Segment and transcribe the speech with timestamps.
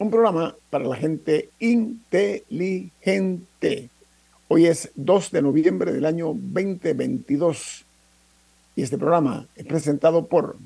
[0.00, 3.20] un programa para la gente inteligente.
[4.48, 7.84] Hoy es 2 de noviembre del año 2022
[8.76, 10.56] y este programa es presentado por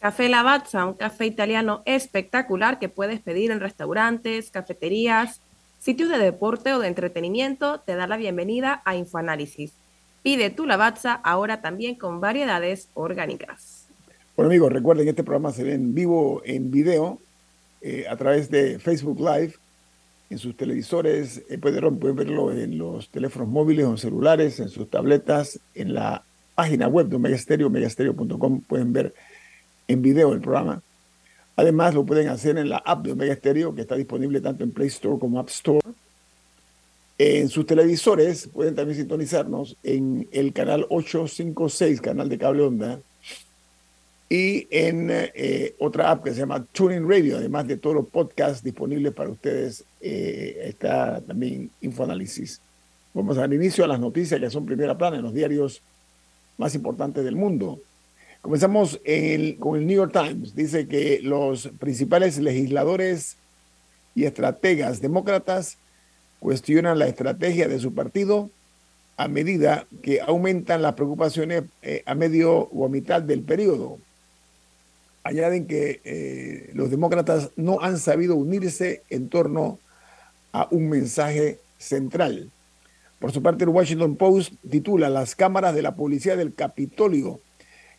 [0.00, 5.42] Café Lavazza, un café italiano espectacular que puedes pedir en restaurantes, cafeterías,
[5.78, 7.80] sitios de deporte o de entretenimiento.
[7.80, 9.74] Te da la bienvenida a Infoanálisis.
[10.22, 13.86] Pide tu Lavazza ahora también con variedades orgánicas.
[14.34, 17.20] Bueno amigos, recuerden que este programa se ve en vivo, en video,
[17.88, 19.54] eh, a través de Facebook Live,
[20.28, 24.90] en sus televisores, eh, pueden, pueden, verlo en los teléfonos móviles o celulares, en sus
[24.90, 26.24] tabletas, en la
[26.56, 29.14] página web de Omega Stereo, omegastereo.com, pueden ver
[29.86, 30.82] en video el programa.
[31.54, 34.72] Además, lo pueden hacer en la app de Omega Stereo, que está disponible tanto en
[34.72, 35.88] Play Store como App Store.
[37.18, 42.98] En sus televisores pueden también sintonizarnos en el canal 856, canal de cable onda,
[44.28, 48.62] y en eh, otra app que se llama Tuning Radio, además de todos los podcasts
[48.62, 52.60] disponibles para ustedes, eh, está también Infoanálisis.
[53.14, 55.80] Vamos al inicio a las noticias que son primera plana en los diarios
[56.58, 57.80] más importantes del mundo.
[58.42, 59.00] Comenzamos
[59.58, 60.54] con el New York Times.
[60.54, 63.36] Dice que los principales legisladores
[64.14, 65.78] y estrategas demócratas
[66.40, 68.50] cuestionan la estrategia de su partido
[69.16, 73.98] a medida que aumentan las preocupaciones eh, a medio o a mitad del periodo
[75.26, 79.80] añaden que eh, los demócratas no han sabido unirse en torno
[80.52, 82.50] a un mensaje central.
[83.18, 87.40] Por su parte, el Washington Post titula Las cámaras de la policía del Capitolio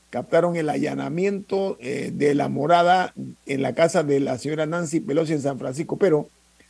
[0.10, 3.14] captaron el allanamiento eh, de la morada
[3.46, 6.30] en la casa de la señora Nancy Pelosi en San Francisco, pero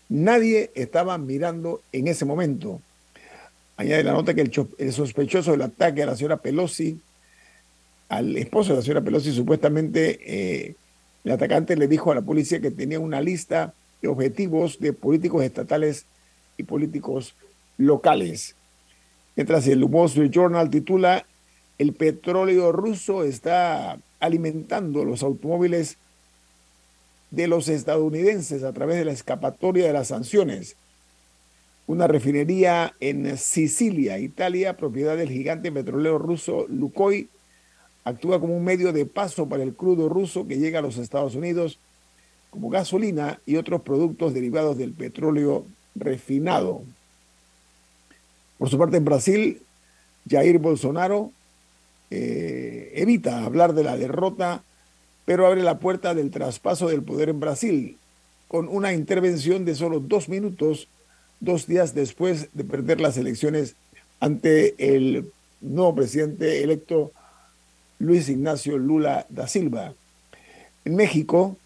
[0.09, 2.81] nadie estaba mirando en ese momento.
[3.75, 6.99] Añade la nota que el, el sospechoso del ataque a la señora Pelosi
[8.09, 10.75] al esposo de la señora Pelosi, supuestamente eh,
[11.23, 15.43] el atacante le dijo a la policía que tenía una lista de objetivos de políticos
[15.43, 16.05] estatales
[16.57, 17.35] y políticos
[17.77, 18.55] locales.
[19.35, 21.25] Mientras el Wall Street Journal titula
[21.77, 25.97] El petróleo ruso está alimentando los automóviles
[27.29, 30.75] de los estadounidenses a través de la escapatoria de las sanciones.
[31.85, 37.29] Una refinería en Sicilia, Italia, propiedad del gigante petrolero ruso Lukoil,
[38.07, 41.35] actúa como un medio de paso para el crudo ruso que llega a los Estados
[41.35, 41.77] Unidos
[42.49, 46.83] como gasolina y otros productos derivados del petróleo refinado.
[48.57, 49.61] Por su parte, en Brasil,
[50.29, 51.31] Jair Bolsonaro
[52.09, 54.63] eh, evita hablar de la derrota,
[55.25, 57.97] pero abre la puerta del traspaso del poder en Brasil,
[58.47, 60.87] con una intervención de solo dos minutos,
[61.41, 63.75] dos días después de perder las elecciones
[64.21, 65.29] ante el
[65.59, 67.11] nuevo presidente electo
[67.99, 69.93] Luis Ignacio Lula da Silva.
[70.85, 71.57] En México,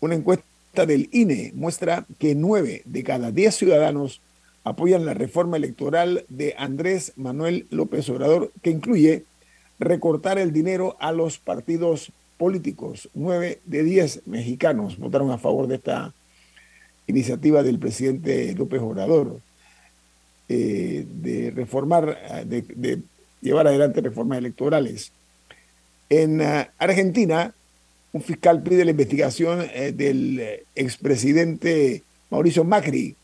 [0.00, 4.20] una encuesta del INE muestra que nueve de cada diez ciudadanos
[4.64, 9.24] apoyan la reforma electoral de Andrés Manuel López Obrador, que incluye
[9.78, 13.08] recortar el dinero a los partidos políticos.
[13.14, 16.12] Nueve de diez mexicanos votaron a favor de esta
[17.06, 19.40] iniciativa del presidente López Obrador
[20.48, 23.00] eh, de reformar, de
[23.40, 25.12] llevar adelante reformas electorales.
[26.10, 27.54] En eh, Argentina,
[28.12, 33.14] un fiscal pide la investigación eh, del eh, expresidente Mauricio Macri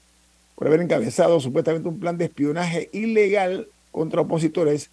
[0.55, 4.91] por haber encabezado supuestamente un plan de espionaje ilegal contra opositores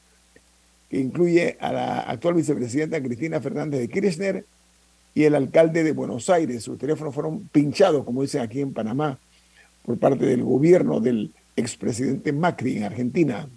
[0.90, 4.46] que incluye a la actual vicepresidenta Cristina Fernández de Kirchner
[5.14, 6.64] y el alcalde de Buenos Aires.
[6.64, 9.20] Sus teléfonos fueron pinchados, como dicen aquí en Panamá,
[9.86, 13.48] por parte del gobierno del expresidente Macri en Argentina.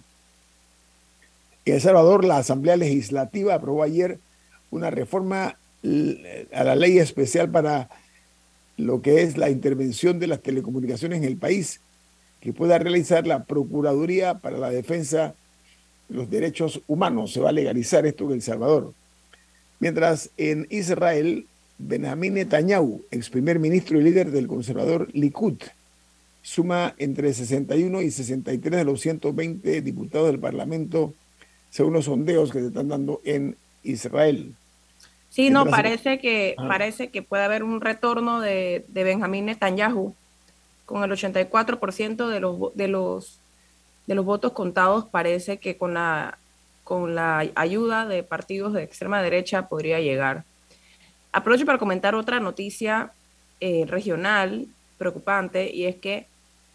[1.65, 4.19] En El Salvador, la Asamblea Legislativa aprobó ayer
[4.75, 5.57] una reforma
[6.53, 7.89] a la ley especial para
[8.77, 11.79] lo que es la intervención de las telecomunicaciones en el país,
[12.41, 15.35] que pueda realizar la Procuraduría para la Defensa
[16.09, 17.33] los derechos humanos.
[17.33, 18.93] Se va a legalizar esto en El Salvador.
[19.79, 25.57] Mientras en Israel, Benjamín Netanyahu, ex primer ministro y líder del conservador Likud,
[26.41, 31.13] suma entre 61 y 63 de los 120 diputados del Parlamento,
[31.71, 34.53] según los sondeos que se están dando en Israel.
[35.35, 36.65] Sí, no, parece que, ah.
[36.65, 40.15] parece que puede haber un retorno de, de Benjamín Netanyahu
[40.85, 43.41] con el 84% de los, de, los,
[44.07, 45.09] de los votos contados.
[45.09, 46.37] Parece que con la,
[46.85, 50.45] con la ayuda de partidos de extrema derecha podría llegar.
[51.33, 53.11] Aprovecho para comentar otra noticia
[53.59, 54.67] eh, regional
[54.97, 56.27] preocupante y es que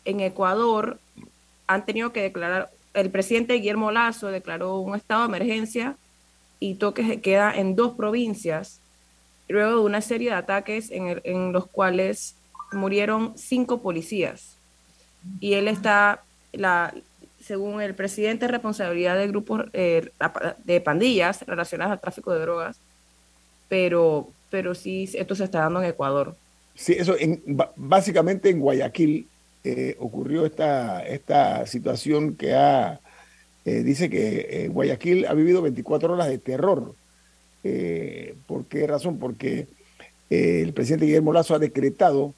[0.05, 0.99] en Ecuador
[1.67, 5.97] han tenido que declarar, el presidente Guillermo Lazo declaró un estado de emergencia
[6.61, 8.81] y toque de queda en dos provincias,
[9.49, 12.37] luego de una serie de ataques en, en los cuales
[12.73, 14.57] murieron cinco policías.
[15.41, 16.23] Y él está,
[16.53, 16.95] la,
[17.43, 20.11] según el presidente, responsabilidad de grupos eh,
[20.65, 22.79] de pandillas relacionadas al tráfico de drogas,
[23.69, 26.37] pero, pero sí, esto se está dando en Ecuador.
[26.75, 27.43] Sí, eso en,
[27.77, 29.27] básicamente en Guayaquil
[29.65, 33.01] eh, ocurrió esta, esta situación que ha,
[33.65, 36.95] eh, dice que eh, Guayaquil ha vivido 24 horas de terror.
[38.47, 39.19] ¿Por qué razón?
[39.19, 39.67] Porque
[40.31, 42.33] el presidente Guillermo Lazo ha decretado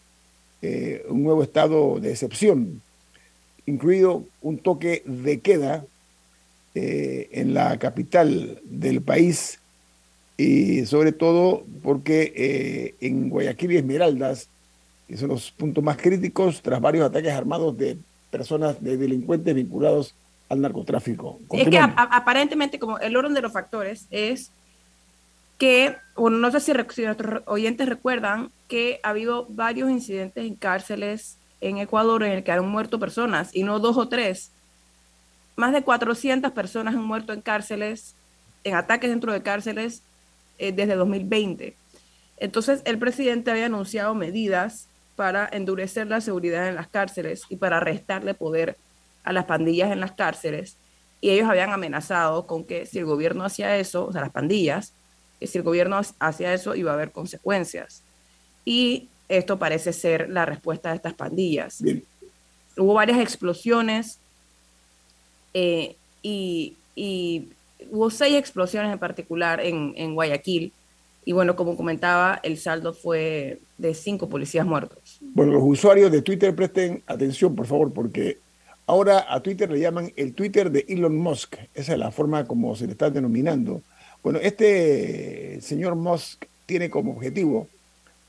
[1.09, 2.83] un nuevo estado de excepción,
[3.65, 5.85] incluido un toque de queda
[6.75, 9.61] en la capital del país
[10.37, 14.49] y sobre todo porque en Guayaquil y Esmeraldas
[15.13, 17.99] que son los puntos más críticos tras varios ataques armados de
[18.31, 20.15] personas, de delincuentes vinculados
[20.53, 21.41] al narcotráfico.
[21.51, 24.51] Es que aparentemente, como el orden de los factores es
[25.57, 30.55] que, bueno, no sé si, si, nuestros oyentes recuerdan que ha habido varios incidentes en
[30.55, 34.51] cárceles en Ecuador en el que han muerto personas, y no dos o tres.
[35.57, 38.15] Más de 400 personas han muerto en cárceles,
[38.65, 40.03] en ataques dentro de cárceles,
[40.59, 41.77] eh, desde 2020.
[42.37, 47.81] Entonces, el presidente había anunciado medidas para endurecer la seguridad en las cárceles y para
[47.81, 48.77] restarle poder
[49.25, 50.77] a las pandillas en las cárceles.
[51.21, 54.93] Y ellos habían amenazado con que si el gobierno hacía eso, o sea, las pandillas,
[55.39, 58.03] que si el gobierno hacía eso iba a haber consecuencias.
[58.65, 61.83] Y esto parece ser la respuesta de estas pandillas.
[62.77, 64.19] Hubo varias explosiones
[65.55, 66.77] eh, y,
[67.91, 70.73] hubo seis explosiones en particular en, en Guayaquil
[71.25, 75.19] y bueno, como comentaba, el saldo fue de cinco policías muertos.
[75.21, 78.39] Bueno, los usuarios de Twitter presten atención, por favor, porque
[78.87, 81.57] ahora a Twitter le llaman el Twitter de Elon Musk.
[81.75, 83.83] Esa es la forma como se le está denominando.
[84.23, 87.69] Bueno, este señor Musk tiene como objetivo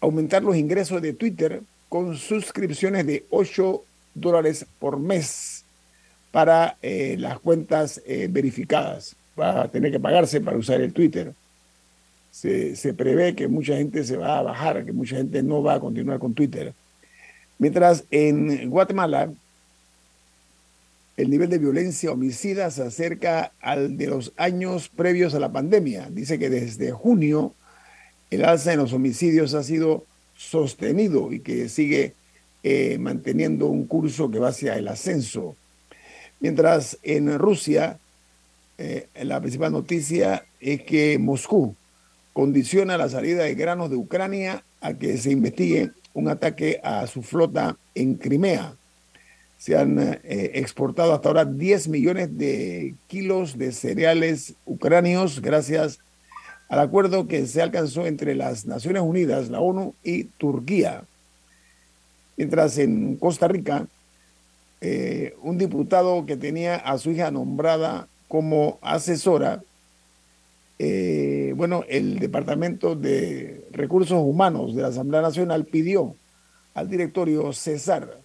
[0.01, 3.83] aumentar los ingresos de Twitter con suscripciones de 8
[4.15, 5.63] dólares por mes
[6.31, 9.15] para eh, las cuentas eh, verificadas.
[9.39, 11.33] Va a tener que pagarse para usar el Twitter
[12.33, 15.79] se, prevé que mucha gente se va a bajar, que mucha gente no va a
[15.79, 16.73] continuar con Twitter.
[17.59, 19.31] Mientras en Guatemala
[21.15, 26.09] el nivel de violencia homicida se acerca al de los años previos a la pandemia.
[26.09, 27.53] Dice que desde junio
[28.31, 30.05] el alza en los homicidios ha sido
[30.35, 32.13] sostenido y que sigue
[32.63, 35.55] eh, manteniendo un curso que va hacia el ascenso.
[36.39, 37.99] Mientras en Rusia,
[38.77, 41.75] eh, la principal noticia es que Moscú
[42.33, 47.21] condiciona la salida de granos de Ucrania a que se investigue un ataque a su
[47.21, 48.73] flota en Crimea.
[49.63, 50.19] Se han eh,
[50.55, 55.99] exportado hasta ahora 10 millones de kilos de cereales ucranios gracias
[56.67, 61.05] al acuerdo que se alcanzó entre las Naciones Unidas, la ONU y Turquía.
[62.35, 63.87] Mientras en Costa Rica,
[64.81, 69.61] eh, un diputado que tenía a su hija nombrada como asesora
[70.77, 76.17] eh, bueno, el Departamento de Recursos Humanos de la Asamblea Nacional pidió
[76.73, 78.22] al directorio cesar,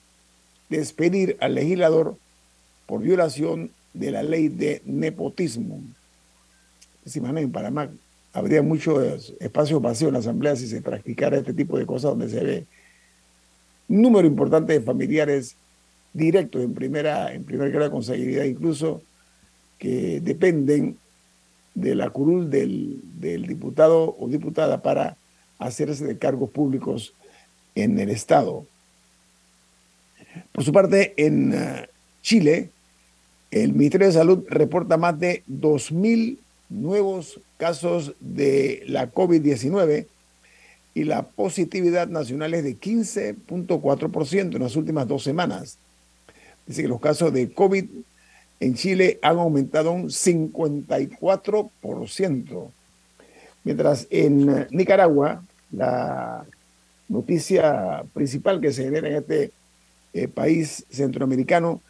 [0.68, 2.16] despedir al legislador
[2.86, 5.80] por violación de la ley de nepotismo.
[7.04, 7.90] Si en Panamá
[8.32, 9.00] habría mucho
[9.40, 12.66] espacio vacío en la Asamblea si se practicara este tipo de cosas donde se ve
[13.88, 15.56] número importante de familiares
[16.12, 19.02] directos en primera, en primer grado de conseguibilidad, incluso
[19.78, 20.98] que dependen
[21.74, 23.00] de la curul del,
[23.46, 25.16] diputado o diputada para
[25.58, 27.14] hacerse de cargos públicos
[27.74, 28.66] en el Estado.
[30.52, 31.88] Por su parte, en eh,
[32.22, 32.70] Chile,
[33.50, 40.06] el Ministerio de Salud reporta más de 2.000 nuevos casos de la COVID-19
[40.94, 45.76] y la positividad nacional es de 15.4% en las últimas dos semanas.
[46.66, 47.84] Dice que los casos de COVID
[48.60, 52.70] en Chile han aumentado un 54%.
[53.64, 56.44] Mientras en Nicaragua, la
[57.08, 59.50] noticia principal que se genera en este
[60.24, 61.80] eh, país centroamericano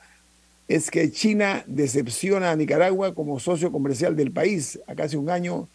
[0.69, 5.69] es que China decepciona a Nicaragua como socio comercial del país a casi un año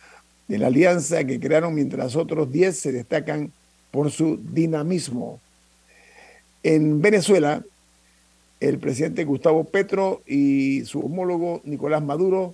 [0.48, 3.52] de la alianza que crearon mientras otros 10 se destacan
[3.92, 5.40] por su dinamismo.
[6.62, 7.64] En Venezuela,
[8.60, 12.54] el presidente Gustavo Petro y su homólogo Nicolás Maduro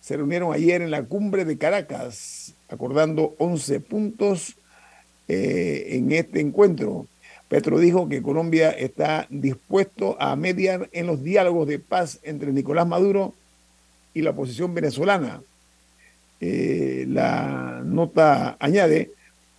[0.00, 4.56] se reunieron ayer en la cumbre de Caracas, acordando 11 puntos
[5.28, 7.06] eh, en este encuentro.
[7.52, 12.88] Petro dijo que Colombia está dispuesto a mediar en los diálogos de paz entre Nicolás
[12.88, 13.34] Maduro
[14.14, 15.42] y la oposición venezolana.
[16.40, 19.10] Eh, la nota añade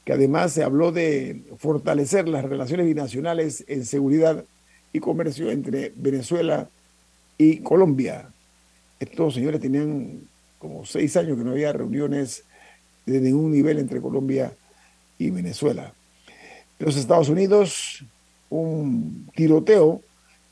[0.05, 4.43] que además se habló de fortalecer las relaciones binacionales en seguridad
[4.91, 6.69] y comercio entre Venezuela
[7.37, 8.27] y Colombia.
[8.99, 10.21] Estos señores tenían
[10.57, 12.43] como seis años que no había reuniones
[13.05, 14.51] de ningún nivel entre Colombia
[15.19, 15.93] y Venezuela
[16.79, 18.03] los Estados Unidos,
[18.49, 20.01] un tiroteo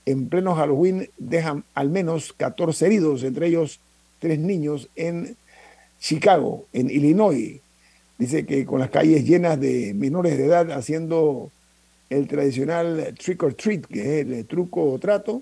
[0.05, 3.79] en pleno Halloween deja al menos 14 heridos, entre ellos
[4.19, 5.35] tres niños en
[5.99, 7.59] Chicago, en Illinois.
[8.17, 11.51] Dice que con las calles llenas de menores de edad haciendo
[12.09, 15.41] el tradicional trick or treat, que es el truco o trato,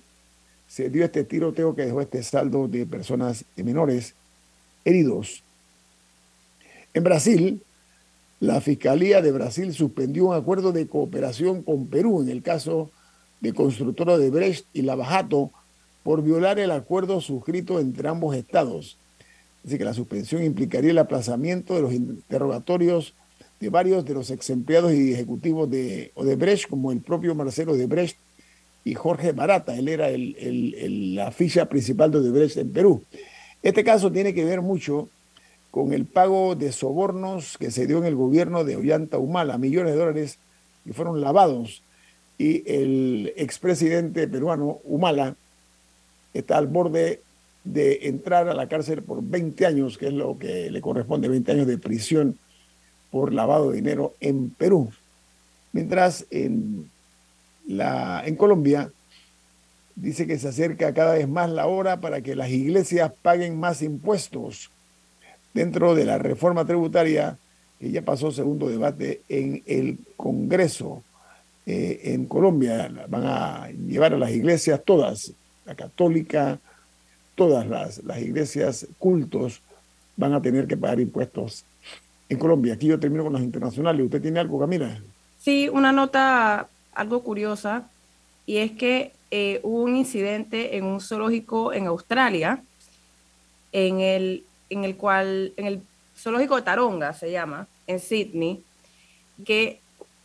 [0.67, 4.13] se dio este tiroteo que dejó este saldo de personas menores
[4.85, 5.43] heridos.
[6.93, 7.63] En Brasil,
[8.39, 12.89] la Fiscalía de Brasil suspendió un acuerdo de cooperación con Perú en el caso
[13.41, 15.51] de constructora de Brecht y Lavajato
[16.03, 18.97] por violar el acuerdo suscrito entre ambos estados.
[19.65, 23.13] Así que la suspensión implicaría el aplazamiento de los interrogatorios
[23.59, 28.17] de varios de los ex empleados y ejecutivos de Odebrecht, como el propio Marcelo Odebrecht
[28.85, 29.75] y Jorge Barata.
[29.75, 33.03] Él era la ficha principal de Odebrecht en Perú.
[33.61, 35.09] Este caso tiene que ver mucho
[35.71, 39.93] con el pago de sobornos que se dio en el gobierno de Ollanta Humala, millones
[39.93, 40.39] de dólares
[40.85, 41.83] que fueron lavados.
[42.37, 45.35] Y el expresidente peruano Humala
[46.33, 47.21] está al borde
[47.63, 51.51] de entrar a la cárcel por 20 años, que es lo que le corresponde, 20
[51.51, 52.39] años de prisión
[53.11, 54.89] por lavado de dinero en Perú.
[55.71, 56.89] Mientras en,
[57.67, 58.91] la, en Colombia
[59.95, 63.81] dice que se acerca cada vez más la hora para que las iglesias paguen más
[63.81, 64.71] impuestos
[65.59, 67.37] dentro de la reforma tributaria
[67.79, 71.03] que ya pasó segundo debate en el Congreso
[71.65, 72.89] eh, en Colombia.
[73.09, 75.33] Van a llevar a las iglesias todas,
[75.65, 76.59] la católica,
[77.35, 79.61] todas las, las iglesias cultos
[80.15, 81.65] van a tener que pagar impuestos
[82.29, 82.75] en Colombia.
[82.75, 84.05] Aquí yo termino con los internacionales.
[84.05, 84.97] ¿Usted tiene algo, Camila?
[85.39, 87.89] Sí, una nota algo curiosa,
[88.45, 92.63] y es que eh, hubo un incidente en un zoológico en Australia,
[93.71, 95.81] en el en el cual, en el
[96.17, 98.63] zoológico de Taronga se llama, en Sydney,
[99.45, 99.79] que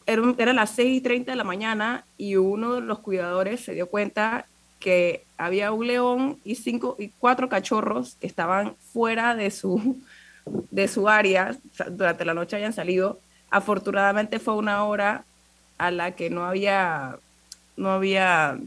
[0.06, 3.74] era, era las 6 y 30 de la mañana y uno de los cuidadores se
[3.74, 4.46] dio cuenta
[4.84, 10.02] que había un león y, cinco, y cuatro cachorros que estaban fuera de su,
[10.70, 11.56] de su área,
[11.90, 13.18] durante la noche habían salido.
[13.50, 15.24] Afortunadamente fue una hora
[15.78, 17.18] a la que no había,
[17.78, 18.58] no había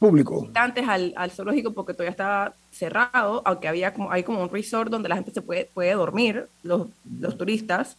[0.00, 0.48] público.
[0.54, 4.90] Antes al, al, zoológico porque todavía estaba cerrado, aunque había como, hay como un resort
[4.90, 6.88] donde la gente se puede, puede dormir, los,
[7.20, 7.96] los turistas,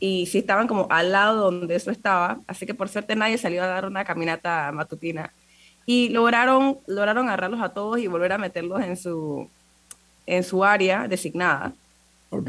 [0.00, 3.62] y sí estaban como al lado donde eso estaba, así que por suerte nadie salió
[3.62, 5.32] a dar una caminata matutina.
[5.86, 9.48] Y lograron, lograron agarrarlos a todos y volver a meterlos en su,
[10.26, 11.72] en su área designada.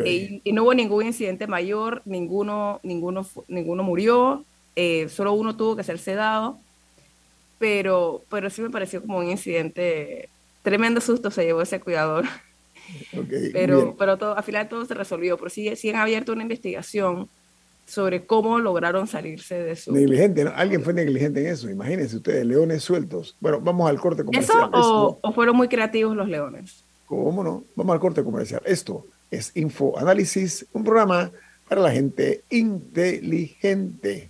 [0.05, 5.75] Y, y, no hubo ningún incidente mayor, ninguno, ninguno, ninguno murió, eh, solo uno tuvo
[5.75, 6.57] que ser sedado
[7.63, 10.27] pero, pero sí me pareció como un incidente,
[10.63, 12.25] tremendo susto se llevó ese cuidador.
[13.53, 17.29] pero pero todo, al final todo se resolvió, pero sí, sí han abierto una investigación
[17.87, 19.93] sobre cómo lograron salirse de su...
[19.93, 20.51] Negligente, ¿no?
[20.53, 23.37] Alguien fue negligente en eso, imagínense ustedes, leones sueltos.
[23.39, 24.69] Bueno, vamos al corte comercial.
[24.73, 26.83] ¿Eso o, fueron muy creativos los leones?
[27.05, 27.63] ¿Cómo no?
[27.77, 28.61] Vamos al corte comercial.
[28.65, 31.31] Esto es Info Análisis, un programa
[31.69, 34.29] para la gente inteligente.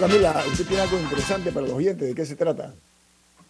[0.00, 2.08] Camila, usted tiene algo interesante para los oyentes.
[2.08, 2.74] ¿De qué se trata?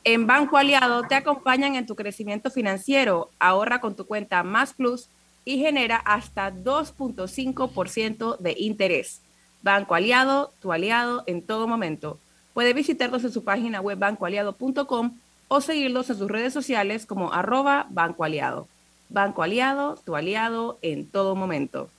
[0.05, 3.31] En Banco Aliado te acompañan en tu crecimiento financiero.
[3.39, 5.09] Ahorra con tu cuenta Más Plus
[5.45, 9.21] y genera hasta 2.5% de interés.
[9.63, 12.19] Banco Aliado, tu aliado en todo momento.
[12.55, 17.87] Puede visitarlos en su página web bancoaliado.com o seguirlos en sus redes sociales como arroba
[17.91, 18.69] Banco Aliado.
[19.09, 21.91] Banco Aliado, tu aliado en todo momento.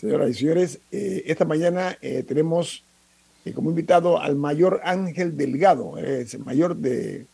[0.00, 2.84] Señoras y señores, eh, esta mañana eh, tenemos
[3.44, 7.26] eh, como invitado al mayor Ángel Delgado, es el mayor de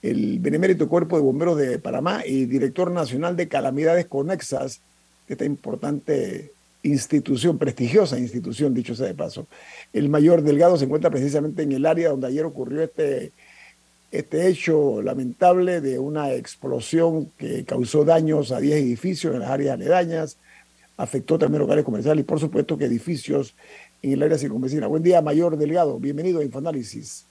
[0.00, 4.80] el Benemérito Cuerpo de Bomberos de Panamá y director nacional de Calamidades Conexas,
[5.26, 9.46] de esta importante institución, prestigiosa institución, dicho sea de paso.
[9.92, 13.32] El mayor Delgado se encuentra precisamente en el área donde ayer ocurrió este,
[14.12, 19.74] este hecho lamentable de una explosión que causó daños a 10 edificios en las áreas
[19.74, 20.38] aledañas,
[20.98, 23.54] afectó también locales comerciales y por supuesto que edificios
[24.02, 24.86] en el área circunvecina.
[24.88, 25.98] Buen día, Mayor Delgado.
[25.98, 27.24] Bienvenido a Infoanálisis.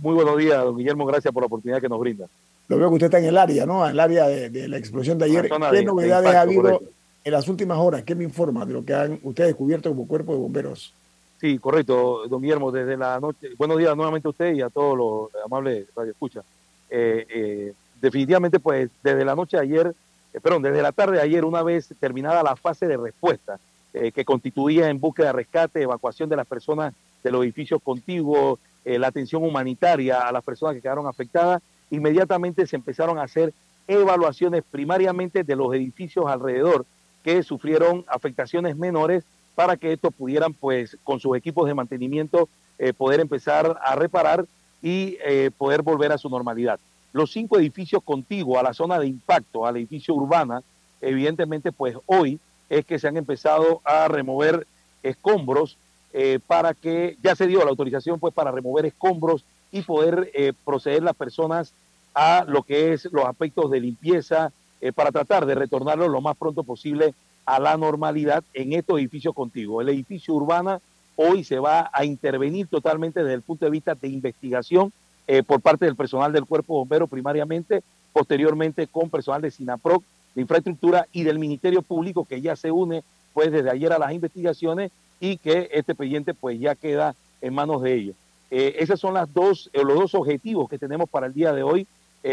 [0.00, 1.06] Muy buenos días, don Guillermo.
[1.06, 2.26] Gracias por la oportunidad que nos brinda.
[2.66, 3.84] Lo veo que usted está en el área, ¿no?
[3.84, 5.48] En el área de, la explosión de ayer.
[5.70, 6.82] ¿Qué novedades ha habido
[7.22, 8.02] en las últimas horas?
[8.02, 10.92] ¿Qué me informa de lo que han ustedes descubierto como cuerpo de bomberos?
[11.40, 12.72] Sí, correcto, don Guillermo.
[12.72, 13.50] Desde la noche.
[13.56, 16.44] Buenos días nuevamente a usted y a todos los amables radioescuchas.
[16.90, 19.94] Eh, eh, definitivamente, pues, desde la noche de ayer
[20.34, 23.58] eh, perdón, desde la tarde de ayer, una vez terminada la fase de respuesta,
[23.94, 26.92] eh, que constituía en búsqueda de rescate, evacuación de las personas
[27.22, 32.66] de los edificios contiguos, eh, la atención humanitaria a las personas que quedaron afectadas, inmediatamente
[32.66, 33.54] se empezaron a hacer
[33.86, 36.84] evaluaciones primariamente de los edificios alrededor
[37.22, 42.48] que sufrieron afectaciones menores para que estos pudieran, pues, con sus equipos de mantenimiento,
[42.96, 44.46] poder empezar a reparar
[44.82, 45.16] y
[45.56, 46.80] poder volver a su normalidad
[47.14, 50.62] los cinco edificios contiguos a la zona de impacto, al edificio urbana,
[51.00, 54.66] evidentemente pues hoy es que se han empezado a remover
[55.02, 55.78] escombros
[56.12, 60.52] eh, para que, ya se dio la autorización pues para remover escombros y poder eh,
[60.64, 61.72] proceder las personas
[62.14, 66.36] a lo que es los aspectos de limpieza eh, para tratar de retornarlo lo más
[66.36, 67.14] pronto posible
[67.46, 69.82] a la normalidad en estos edificios contiguos.
[69.82, 70.80] El edificio urbana
[71.14, 74.92] hoy se va a intervenir totalmente desde el punto de vista de investigación
[75.26, 77.82] eh, por parte del personal del cuerpo bombero primariamente,
[78.12, 80.02] posteriormente con personal de SINAPROC,
[80.34, 84.12] de infraestructura y del Ministerio Público que ya se une pues desde ayer a las
[84.12, 88.16] investigaciones y que este expediente pues ya queda en manos de ellos.
[88.50, 91.62] Eh, esos son las dos, eh, los dos objetivos que tenemos para el día de
[91.62, 91.86] hoy,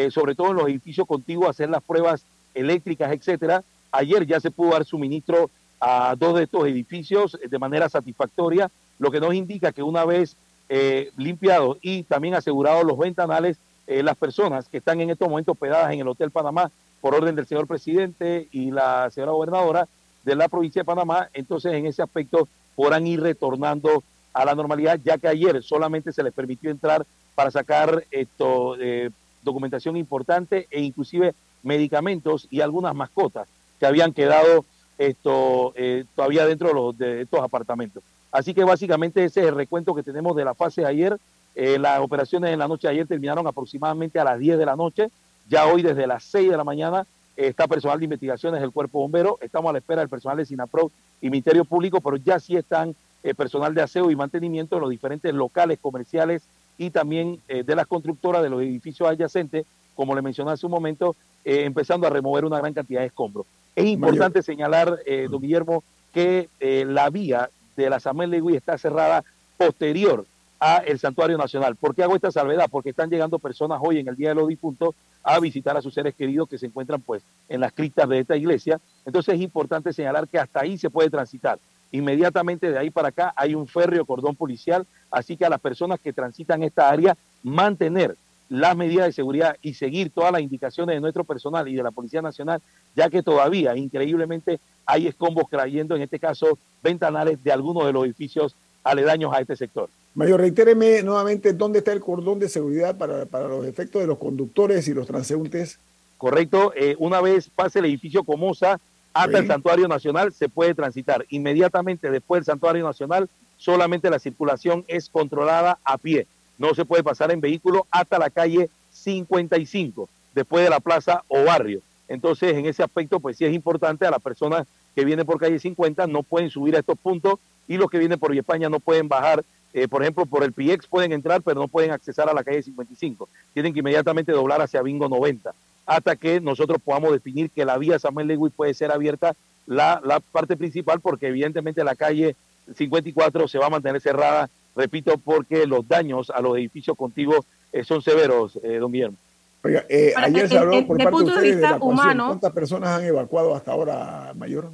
[0.10, 2.24] sobre todo en los edificios contiguos, hacer las pruebas
[2.54, 3.62] eléctricas, etcétera.
[3.92, 5.50] Ayer ya se pudo dar suministro
[5.82, 10.38] a dos de estos edificios de manera satisfactoria, lo que nos indica que una vez
[10.74, 13.58] eh, limpiados y también asegurados los ventanales,
[13.88, 17.36] eh, las personas que están en estos momentos hospedadas en el Hotel Panamá por orden
[17.36, 19.90] del señor presidente y la señora gobernadora
[20.24, 24.98] de la provincia de Panamá, entonces en ese aspecto podrán ir retornando a la normalidad,
[25.04, 27.06] ya que ayer solamente se les permitió entrar
[27.36, 29.10] para sacar esto, eh,
[29.44, 34.64] documentación importante e inclusive medicamentos y algunas mascotas que habían quedado
[34.98, 38.04] esto eh, todavía dentro de, los, de estos apartamentos.
[38.32, 41.18] Así que básicamente ese es el recuento que tenemos de la fase de ayer.
[41.54, 44.76] Eh, las operaciones en la noche de ayer terminaron aproximadamente a las 10 de la
[44.76, 45.10] noche.
[45.50, 49.38] Ya hoy desde las 6 de la mañana está personal de investigaciones del Cuerpo Bombero.
[49.42, 50.92] Estamos a la espera del personal de SINAPRO
[51.22, 54.90] y Ministerio Público, pero ya sí están eh, personal de aseo y mantenimiento en los
[54.90, 56.42] diferentes locales comerciales
[56.78, 60.72] y también eh, de las constructoras de los edificios adyacentes, como le mencioné hace un
[60.72, 63.48] momento, empezando a remover una gran cantidad de escombros.
[63.76, 69.24] Es importante señalar, don Guillermo, que la vía de la Samuel Legui está cerrada
[69.58, 70.26] posterior
[70.60, 71.76] a el Santuario Nacional.
[71.76, 72.68] ¿Por qué hago esta salvedad?
[72.70, 75.94] Porque están llegando personas hoy en el Día de los Difuntos a visitar a sus
[75.94, 78.80] seres queridos que se encuentran pues en las criptas de esta iglesia.
[79.06, 81.60] Entonces es importante señalar que hasta ahí se puede transitar.
[81.92, 86.00] Inmediatamente de ahí para acá hay un férreo cordón policial, así que a las personas
[86.00, 88.16] que transitan esta área, mantener
[88.52, 91.92] las medidas de seguridad y seguir todas las indicaciones de nuestro personal y de la
[91.92, 92.62] Policía Nacional,
[92.98, 98.04] ya que todavía, increíblemente, hay escombros cayendo, en este caso, ventanales de algunos de los
[98.04, 99.90] edificios aledaños a este sector.
[100.16, 104.18] Mayor, reitéreme nuevamente dónde está el cordón de seguridad para, para los efectos de los
[104.18, 105.80] conductores y los transeúntes.
[106.18, 108.82] Correcto, eh, una vez pase el edificio Comosa
[109.14, 111.26] hasta el Santuario Nacional, se puede transitar.
[111.30, 116.28] Inmediatamente después del Santuario Nacional, solamente la circulación es controlada a pie.
[116.58, 121.44] No se puede pasar en vehículo hasta la calle 55, después de la plaza o
[121.44, 121.82] barrio.
[122.08, 125.60] Entonces, en ese aspecto, pues sí es importante a las personas que vienen por calle
[125.60, 129.08] 50 no pueden subir a estos puntos y los que vienen por España no pueden
[129.08, 129.44] bajar.
[129.74, 132.62] Eh, por ejemplo, por el PIEX pueden entrar, pero no pueden accesar a la calle
[132.62, 133.30] 55.
[133.54, 135.54] Tienen que inmediatamente doblar hacia Bingo 90
[135.86, 139.36] hasta que nosotros podamos definir que la vía Samuel Lewis puede ser abierta
[139.66, 142.36] la, la parte principal, porque evidentemente la calle
[142.76, 147.84] 54 se va a mantener cerrada, repito, porque los daños a los edificios contiguos eh,
[147.84, 149.18] son severos, eh, don Guillermo.
[149.64, 153.56] Oiga, eh, ayer se habló por parte de ustedes de, humano, ¿Cuántas personas han evacuado
[153.56, 154.72] hasta ahora, Mayor?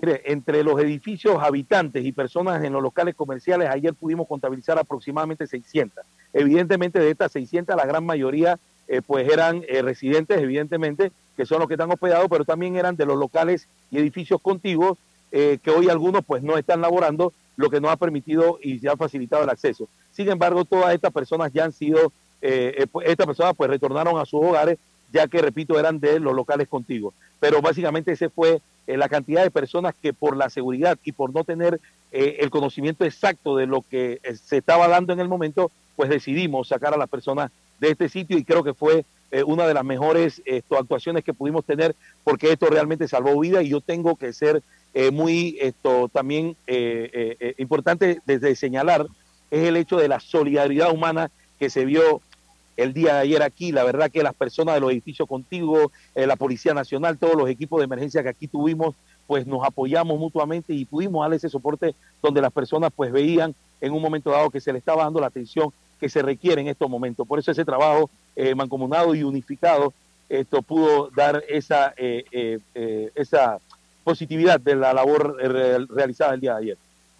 [0.00, 5.46] Mire, entre los edificios habitantes y personas en los locales comerciales, ayer pudimos contabilizar aproximadamente
[5.46, 6.04] 600.
[6.32, 11.58] Evidentemente, de estas 600, la gran mayoría eh, pues eran eh, residentes, evidentemente, que son
[11.58, 14.96] los que están hospedados, pero también eran de los locales y edificios contiguos,
[15.30, 18.88] eh, que hoy algunos pues no están laborando, lo que no ha permitido y se
[18.88, 19.86] ha facilitado el acceso.
[20.12, 24.40] Sin embargo, todas estas personas ya han sido, pues, estas personas pues retornaron a sus
[24.42, 24.78] hogares,
[25.12, 27.14] ya que, repito, eran de los locales contiguos.
[27.40, 31.42] Pero básicamente ese fue la cantidad de personas que por la seguridad y por no
[31.42, 31.80] tener
[32.12, 36.94] el conocimiento exacto de lo que se estaba dando en el momento, pues decidimos sacar
[36.94, 40.42] a las personas de este sitio y creo que fue eh, una de las mejores
[40.70, 41.94] actuaciones que pudimos tener
[42.24, 44.62] porque esto realmente salvó vida y yo tengo que ser
[44.94, 49.06] eh, muy esto también eh, importante desde señalar
[49.50, 52.20] es el hecho de la solidaridad humana que se vio
[52.76, 53.72] el día de ayer aquí.
[53.72, 57.80] La verdad que las personas de los edificios contiguos, la Policía Nacional, todos los equipos
[57.80, 58.94] de emergencia que aquí tuvimos,
[59.26, 63.92] pues nos apoyamos mutuamente y pudimos darle ese soporte donde las personas pues veían en
[63.92, 65.70] un momento dado que se le estaba dando la atención
[66.00, 67.26] que se requiere en estos momentos.
[67.26, 69.92] Por eso ese trabajo eh, mancomunado y unificado
[70.28, 73.58] esto pudo dar esa, eh, eh, esa
[74.08, 75.36] positividad de la labor
[75.90, 76.78] realizada el día de ayer.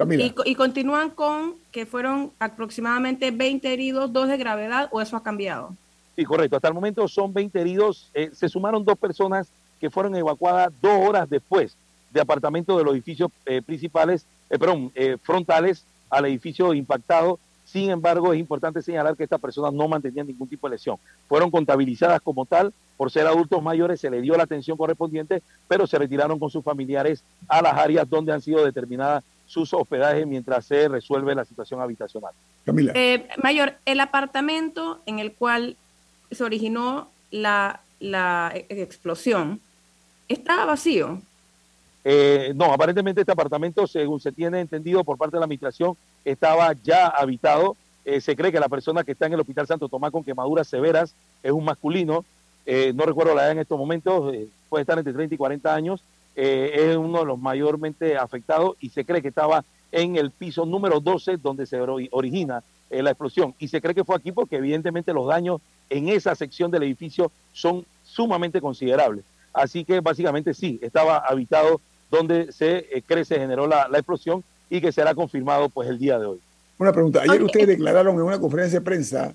[0.09, 5.23] Y, y, continúan con que fueron aproximadamente 20 heridos, dos de gravedad, o eso ha
[5.23, 5.75] cambiado.
[6.17, 6.57] Sí, correcto.
[6.57, 8.11] Hasta el momento son 20 heridos.
[8.33, 9.49] se sumaron dos personas
[9.79, 11.77] que fueron evacuadas dos horas después
[12.11, 13.31] de apartamentos de los edificios
[13.67, 14.91] principales, perdón,
[15.23, 17.39] frontales al edificio impactado
[17.71, 20.97] sin embargo, es importante señalar que estas personas no mantenían ningún tipo de lesión.
[21.29, 25.87] Fueron contabilizadas como tal, por ser adultos mayores se les dio la atención correspondiente, pero
[25.87, 30.65] se retiraron con sus familiares a las áreas donde han sido determinadas sus hospedajes mientras
[30.65, 32.33] se resuelve la situación habitacional.
[32.65, 32.93] Camila.
[32.95, 35.77] Eh, mayor, el apartamento en el cual
[36.31, 39.61] se originó la, la explosión
[40.29, 41.21] estaba vacío.
[42.05, 46.73] Eh, no, aparentemente este apartamento, según se tiene entendido por parte de la administración, estaba
[46.73, 47.77] ya habitado.
[48.05, 50.69] Eh, se cree que la persona que está en el Hospital Santo Tomás con quemaduras
[50.69, 52.25] severas es un masculino.
[52.65, 54.35] Eh, no recuerdo la edad en estos momentos,
[54.69, 56.03] puede estar entre 30 y 40 años.
[56.35, 61.01] es uno de los mayormente afectados y se cree que estaba en el piso número
[61.01, 63.55] 12 donde se origina la explosión.
[63.59, 67.33] Y se cree que fue aquí porque evidentemente los daños en esa sección del edificio
[67.53, 69.25] son sumamente considerables.
[69.59, 74.81] Así que básicamente sí, estaba habitado donde se eh, cree, se generó la, explosión y
[74.81, 76.41] que será confirmado pues el día de hoy.
[76.79, 79.35] Una pregunta, ayer ustedes declararon en una conferencia de prensa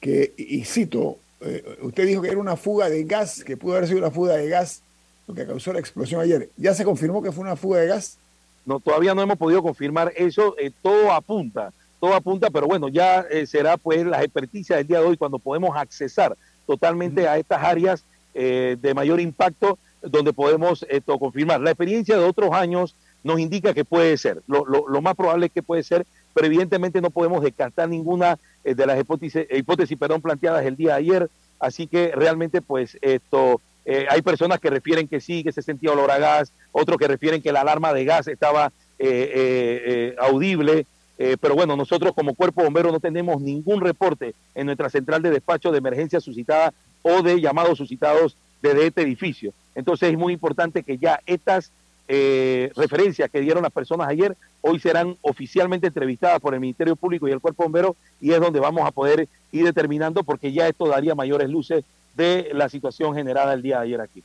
[0.00, 3.86] que, y cito, eh, usted dijo que era una fuga de gas, que pudo haber
[3.86, 4.82] sido una fuga de gas
[5.26, 6.50] lo que causó la explosión ayer.
[6.56, 8.18] ¿Ya se confirmó que fue una fuga de gas?
[8.66, 13.24] No, todavía no hemos podido confirmar eso, eh, todo apunta, todo apunta, pero bueno, ya
[13.46, 16.36] será pues la experticia del día de hoy cuando podemos accesar
[16.66, 21.60] totalmente a estas áreas de mayor impacto donde podemos esto confirmar.
[21.60, 25.52] La experiencia de otros años nos indica que puede ser, lo, lo, más probable es
[25.52, 30.20] que puede ser, pero evidentemente no podemos descartar ninguna eh, de las hipótesis, hipótesis perdón,
[30.20, 35.08] planteadas el día de ayer, así que realmente pues esto, eh, hay personas que refieren
[35.08, 38.04] que sí, que se sentía olor a gas, otros que refieren que la alarma de
[38.04, 44.66] gas estaba eh, audible, pero bueno, nosotros como cuerpo bombero no tenemos ningún reporte en
[44.66, 49.52] nuestra central de despacho de emergencia suscitada o de llamados suscitados desde este edificio.
[49.74, 51.70] Entonces es muy importante que ya estas
[52.08, 57.28] eh, referencias que dieron las personas ayer hoy serán oficialmente entrevistadas por el Ministerio Público
[57.28, 60.86] y el Cuerpo Bombero y es donde vamos a poder ir determinando porque ya esto
[60.86, 61.84] daría mayores luces
[62.16, 64.22] de la situación generada el día de ayer aquí.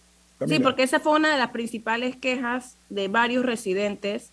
[0.48, 4.32] Sí, porque esa fue una de las principales quejas de varios residentes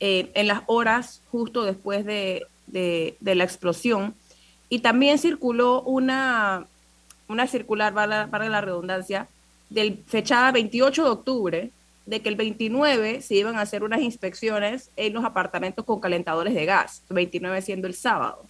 [0.00, 4.14] eh, en las horas justo después de, la explosión.
[4.68, 6.66] Y también circuló una,
[7.28, 9.28] una circular, para, para la redundancia,
[9.70, 11.70] del fechada 28 de octubre,
[12.06, 16.54] de que el 29 se iban a hacer unas inspecciones en los apartamentos con calentadores
[16.54, 18.44] de gas, 29 siendo el sábado.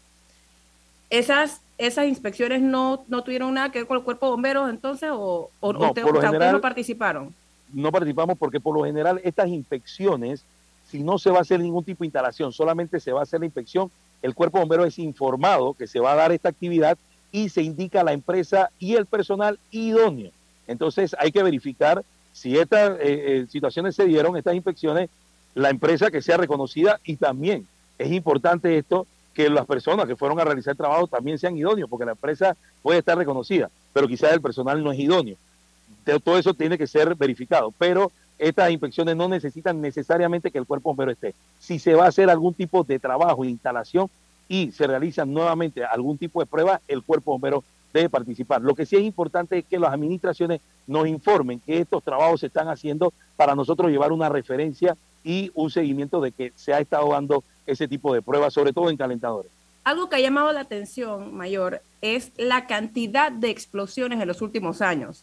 [1.09, 5.11] Esas, esas inspecciones no, no tuvieron nada que ver con el cuerpo de bomberos entonces
[5.13, 7.35] o, o, no, ustedes no participaron.
[7.73, 10.45] No participamos porque por lo general estas inspecciones,
[10.91, 13.41] si no se va a hacer ningún tipo de instalación, solamente se va a hacer
[13.41, 13.91] la inspección,
[14.23, 16.97] el cuerpo de bomberos es informado que se va a dar esta actividad
[17.33, 20.31] y se indica la empresa y el personal idóneo.
[20.67, 25.11] Entonces hay que verificar si estas eh, eh, situaciones se dieron, estas inspecciones,
[25.55, 27.67] la empresa que sea reconocida y también
[27.99, 31.91] es importante esto, que las personas que fueron a realizar el trabajo también sean idóneos,
[31.91, 35.37] porque la empresa puede estar reconocida, pero quizás el personal no es idóneo.
[36.25, 40.91] Todo eso tiene que ser verificado, pero estas inspecciones no necesitan necesariamente que el cuerpo
[40.91, 41.35] bombero esté.
[41.59, 44.09] Si se va a hacer algún tipo de trabajo instalación
[44.49, 48.61] y se realiza nuevamente algún tipo de prueba, el cuerpo bombero debe participar.
[48.61, 52.47] Lo que sí es importante es que las administraciones nos informen que estos trabajos se
[52.47, 57.11] están haciendo para nosotros llevar una referencia y un seguimiento de que se ha estado
[57.11, 59.51] dando ese tipo de pruebas, sobre todo en calentadores.
[59.83, 64.83] Algo que ha llamado la atención, Mayor, es la cantidad de explosiones en los últimos
[64.83, 65.23] años.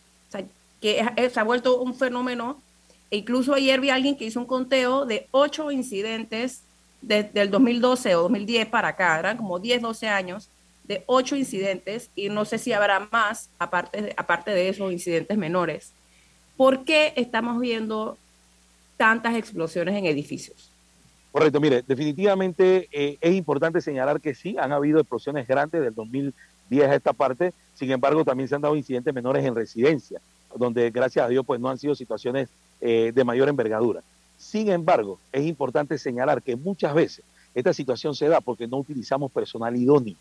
[0.82, 2.58] Que se ha vuelto un fenómeno.
[3.14, 6.64] E incluso ayer vi a alguien que hizo un conteo de ocho incidentes
[7.00, 10.50] desde el 2012 o 2010 para acá, eran como 10, 12 años,
[10.86, 15.38] de ocho incidentes y no sé si habrá más aparte de, aparte de esos incidentes
[15.38, 15.92] menores.
[16.58, 18.18] ¿Por qué estamos viendo
[18.98, 20.72] tantas explosiones en edificios?
[21.32, 26.90] Correcto, mire, definitivamente eh, es importante señalar que sí, han habido explosiones grandes del 2010
[26.90, 30.20] a esta parte, sin embargo también se han dado incidentes menores en residencia,
[30.56, 32.50] donde gracias a Dios pues no han sido situaciones
[32.86, 34.02] eh, de mayor envergadura.
[34.38, 37.24] Sin embargo, es importante señalar que muchas veces
[37.56, 40.16] esta situación se da porque no utilizamos personal idóneo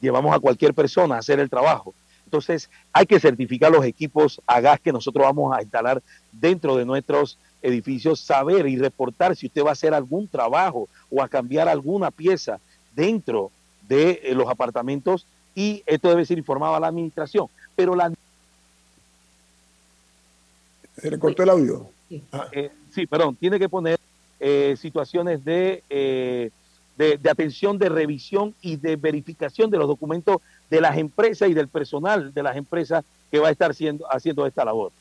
[0.00, 1.94] llevamos a cualquier persona a hacer el trabajo.
[2.24, 6.02] Entonces, hay que certificar los equipos a gas que nosotros vamos a instalar
[6.32, 11.22] dentro de nuestros edificios, saber y reportar si usted va a hacer algún trabajo o
[11.22, 12.58] a cambiar alguna pieza
[12.94, 13.50] dentro
[13.88, 17.46] de eh, los apartamentos y esto debe ser informado a la administración.
[17.76, 18.12] Pero la...
[21.00, 21.90] Se le cortó el audio.
[22.08, 22.48] sí, ah.
[22.52, 22.70] eh,
[23.08, 23.98] perdón, tiene que poner
[24.38, 25.82] eh, situaciones de
[27.00, 30.36] de, atención, de revisión y de verificación de los documentos
[30.68, 34.46] de las empresas y del personal de las empresas que va a estar siendo, haciendo
[34.46, 34.92] esta labor.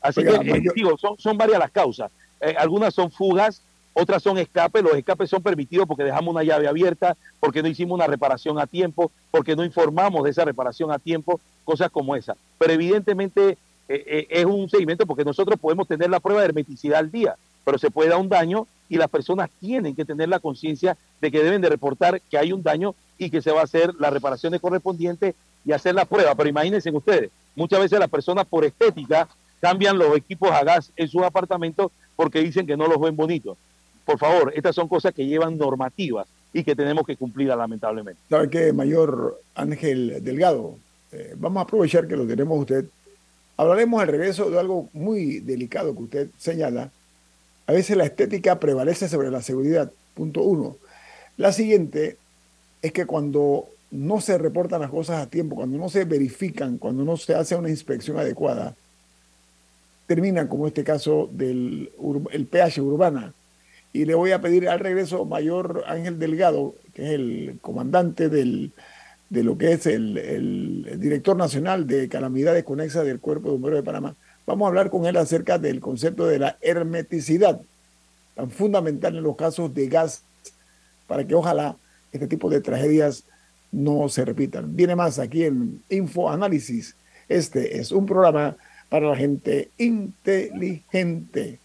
[0.00, 2.10] Así que, eh, digo, son, son varias las causas.
[2.40, 4.82] Eh, algunas son fugas, otras son escapes.
[4.82, 8.66] Los escapes son permitidos porque dejamos una llave abierta, porque no hicimos una reparación a
[8.66, 12.36] tiempo, porque no informamos de esa reparación a tiempo, cosas como esa.
[12.58, 17.10] Pero evidentemente eh, es un seguimiento porque nosotros podemos tener la prueba de hermeticidad al
[17.10, 20.96] día, pero se puede dar un daño y las personas tienen que tener la conciencia
[21.20, 23.94] de que deben de reportar que hay un daño y que se va a hacer
[23.98, 26.34] las reparaciones correspondientes y hacer la prueba.
[26.34, 29.28] Pero imagínense ustedes, muchas veces las personas por estética
[29.60, 33.56] cambian los equipos a gas en sus apartamentos porque dicen que no los ven bonitos.
[34.04, 38.20] Por favor, estas son cosas que llevan normativas y que tenemos que cumplir lamentablemente.
[38.28, 40.76] ¿Sabe qué, mayor Ángel Delgado?
[41.12, 42.84] Eh, vamos a aprovechar que lo tenemos usted.
[43.56, 46.90] Hablaremos al regreso de algo muy delicado que usted señala,
[47.66, 49.90] a veces la estética prevalece sobre la seguridad.
[50.14, 50.76] Punto uno.
[51.36, 52.16] La siguiente
[52.82, 57.04] es que cuando no se reportan las cosas a tiempo, cuando no se verifican, cuando
[57.04, 58.74] no se hace una inspección adecuada,
[60.06, 61.90] terminan como este caso del
[62.32, 63.32] el PH Urbana.
[63.92, 68.72] Y le voy a pedir al regreso Mayor Ángel Delgado, que es el comandante del,
[69.32, 73.78] de lo que es el, el, director nacional de calamidades conexas del Cuerpo de Bomberos
[73.78, 74.14] de Panamá,
[74.44, 77.60] Vamos a hablar con él acerca del concepto de la hermeticidad,
[78.34, 80.24] tan fundamental en los casos de gas,
[81.06, 81.76] para que ojalá
[82.10, 83.22] este tipo de tragedias
[83.70, 84.74] no se repitan.
[84.74, 86.96] Viene más aquí en Info Análisis.
[87.28, 88.56] Este es un programa
[88.88, 91.60] para la gente inteligente.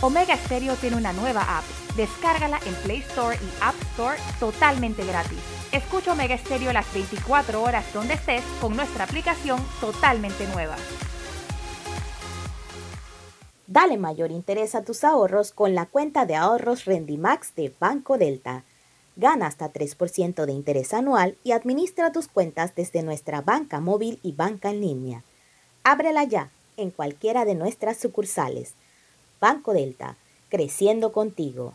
[0.00, 1.85] Omega Stereo tiene una nueva app.
[1.96, 5.38] Descárgala en Play Store y App Store totalmente gratis.
[5.72, 10.76] Escucha Omega Stereo las 24 horas donde estés con nuestra aplicación totalmente nueva.
[13.66, 18.62] Dale mayor interés a tus ahorros con la cuenta de ahorros Rendimax de Banco Delta.
[19.16, 24.32] Gana hasta 3% de interés anual y administra tus cuentas desde nuestra banca móvil y
[24.32, 25.22] banca en línea.
[25.82, 28.74] Ábrela ya en cualquiera de nuestras sucursales.
[29.40, 30.16] Banco Delta,
[30.50, 31.74] creciendo contigo.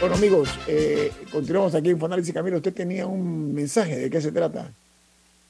[0.00, 2.34] Bueno, amigos, eh, continuamos aquí en InfoAnálisis.
[2.34, 3.96] Camilo, usted tenía un mensaje.
[3.96, 4.72] ¿De qué se trata?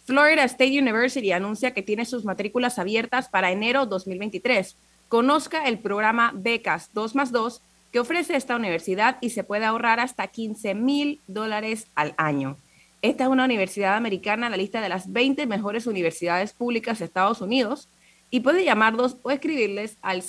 [0.05, 4.77] Florida State University anuncia que tiene sus matrículas abiertas para enero 2023.
[5.09, 9.99] Conozca el programa Becas 2 más 2 que ofrece esta universidad y se puede ahorrar
[10.01, 12.59] hasta 15 mil dólares al año.
[13.01, 17.07] Esta es una universidad americana en la lista de las 20 mejores universidades públicas de
[17.07, 17.89] Estados Unidos
[18.31, 20.23] y puede llamarlos o escribirles al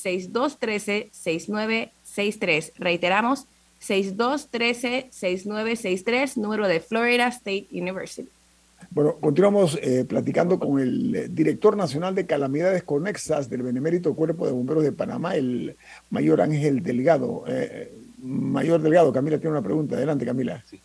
[2.15, 2.71] 6213-6963.
[2.77, 3.47] Reiteramos,
[3.81, 8.29] 6213-6963, número de Florida State University.
[8.91, 14.45] Bueno, continuamos eh, platicando con el eh, director nacional de calamidades conexas del Benemérito Cuerpo
[14.45, 15.75] de Bomberos de Panamá, el
[16.09, 17.43] mayor Ángel Delgado.
[17.47, 19.95] Eh, mayor Delgado, Camila tiene una pregunta.
[19.95, 20.63] Adelante, Camila.
[20.69, 20.79] Sí.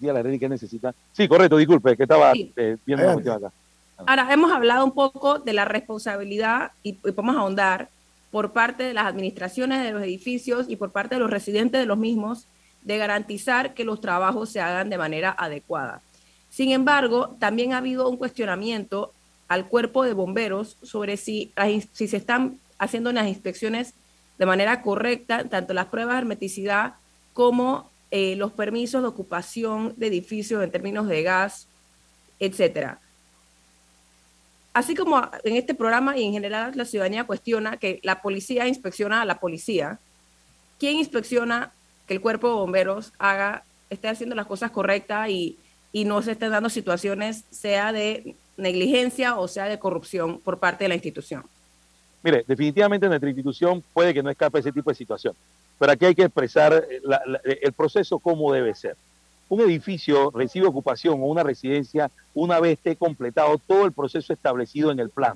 [0.00, 0.94] Dígale a que necesita.
[1.12, 3.52] Sí, correcto, disculpe, que estaba viendo la cuestión acá.
[3.98, 7.88] Ahora, hemos hablado un poco de la responsabilidad y, y podemos ahondar
[8.32, 11.86] por parte de las administraciones de los edificios y por parte de los residentes de
[11.86, 12.48] los mismos
[12.82, 16.02] de garantizar que los trabajos se hagan de manera adecuada.
[16.48, 19.12] Sin embargo, también ha habido un cuestionamiento
[19.48, 21.52] al cuerpo de bomberos sobre si,
[21.92, 23.94] si se están haciendo las inspecciones
[24.38, 26.94] de manera correcta, tanto las pruebas de hermeticidad
[27.34, 31.68] como eh, los permisos de ocupación de edificios en términos de gas,
[32.40, 32.98] etcétera.
[34.74, 39.20] Así como en este programa y en general la ciudadanía cuestiona que la policía inspecciona
[39.20, 39.98] a la policía,
[40.78, 41.72] ¿quién inspecciona
[42.06, 45.58] que el cuerpo de bomberos haga, esté haciendo las cosas correctas y
[45.92, 50.84] y no se estén dando situaciones, sea de negligencia o sea de corrupción por parte
[50.84, 51.44] de la institución.
[52.22, 55.34] Mire, definitivamente nuestra institución puede que no escape ese tipo de situación,
[55.78, 56.86] pero aquí hay que expresar
[57.44, 58.96] el proceso como debe ser.
[59.52, 64.90] Un edificio recibe ocupación o una residencia una vez esté completado todo el proceso establecido
[64.90, 65.34] en el plan.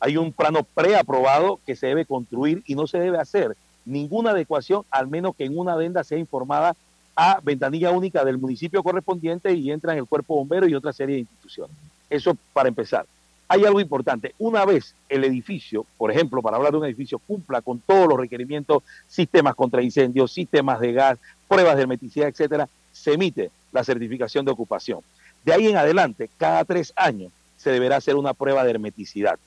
[0.00, 4.82] Hay un plano preaprobado que se debe construir y no se debe hacer ninguna adecuación,
[4.90, 6.74] al menos que en una adenda sea informada
[7.14, 11.14] a ventanilla única del municipio correspondiente y entra en el cuerpo bombero y otra serie
[11.14, 11.76] de instituciones.
[12.10, 13.06] Eso para empezar.
[13.46, 14.34] Hay algo importante.
[14.40, 18.18] Una vez el edificio, por ejemplo, para hablar de un edificio, cumpla con todos los
[18.18, 22.68] requerimientos, sistemas contra incendios, sistemas de gas, pruebas de hermeticidad, etcétera,
[23.04, 25.00] se emite la certificación de ocupación.
[25.44, 29.38] De ahí en adelante, cada tres años se deberá hacer una prueba de hermeticidad.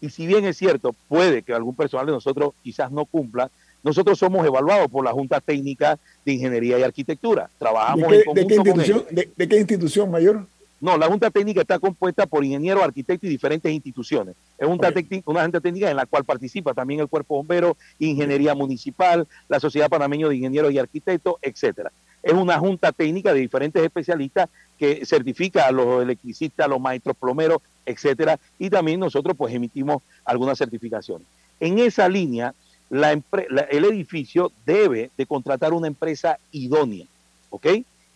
[0.00, 3.50] Y si bien es cierto, puede que algún personal de nosotros quizás no cumpla,
[3.82, 7.50] nosotros somos evaluados por la Junta Técnica de Ingeniería y Arquitectura.
[7.58, 10.46] Trabajamos ¿De qué, institución, de, qué institución mayor?
[10.80, 14.36] No, la Junta Técnica está compuesta por ingenieros, arquitectos y diferentes instituciones.
[14.56, 19.58] Es una Junta Técnica en la cual participa también el Cuerpo Bombero, Ingeniería Municipal, la
[19.58, 21.90] Sociedad Panameña de Ingenieros y Arquitectos, etcétera.
[22.22, 27.16] Es una junta técnica de diferentes especialistas que certifica a los electricistas, a los maestros
[27.16, 31.26] plomeros, etcétera, y también nosotros pues emitimos algunas certificaciones.
[31.58, 32.54] En esa línea,
[32.90, 37.06] el edificio debe de contratar una empresa idónea,
[37.50, 37.66] ¿ok?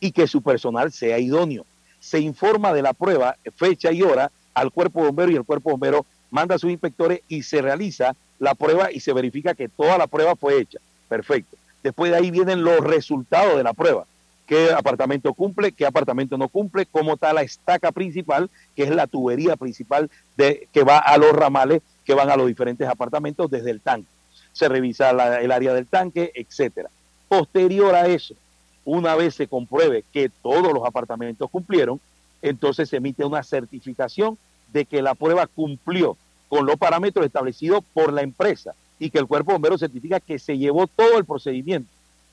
[0.00, 1.64] Y que su personal sea idóneo.
[2.00, 6.06] Se informa de la prueba, fecha y hora al cuerpo bombero y el cuerpo bombero
[6.30, 10.06] manda a sus inspectores y se realiza la prueba y se verifica que toda la
[10.06, 10.78] prueba fue hecha.
[11.08, 11.56] Perfecto.
[11.84, 14.06] Después de ahí vienen los resultados de la prueba.
[14.46, 15.70] ¿Qué apartamento cumple?
[15.70, 16.86] ¿Qué apartamento no cumple?
[16.86, 21.32] ¿Cómo está la estaca principal, que es la tubería principal de, que va a los
[21.32, 24.08] ramales que van a los diferentes apartamentos desde el tanque?
[24.54, 26.88] se revisa el área del tanque, etcétera.
[27.28, 28.34] Posterior a eso,
[28.84, 32.00] una vez se compruebe que todos los apartamentos cumplieron,
[32.40, 34.38] entonces se emite una certificación
[34.72, 36.16] de que la prueba cumplió
[36.48, 40.56] con los parámetros establecidos por la empresa y que el cuerpo bombero certifica que se
[40.58, 41.88] llevó todo el procedimiento.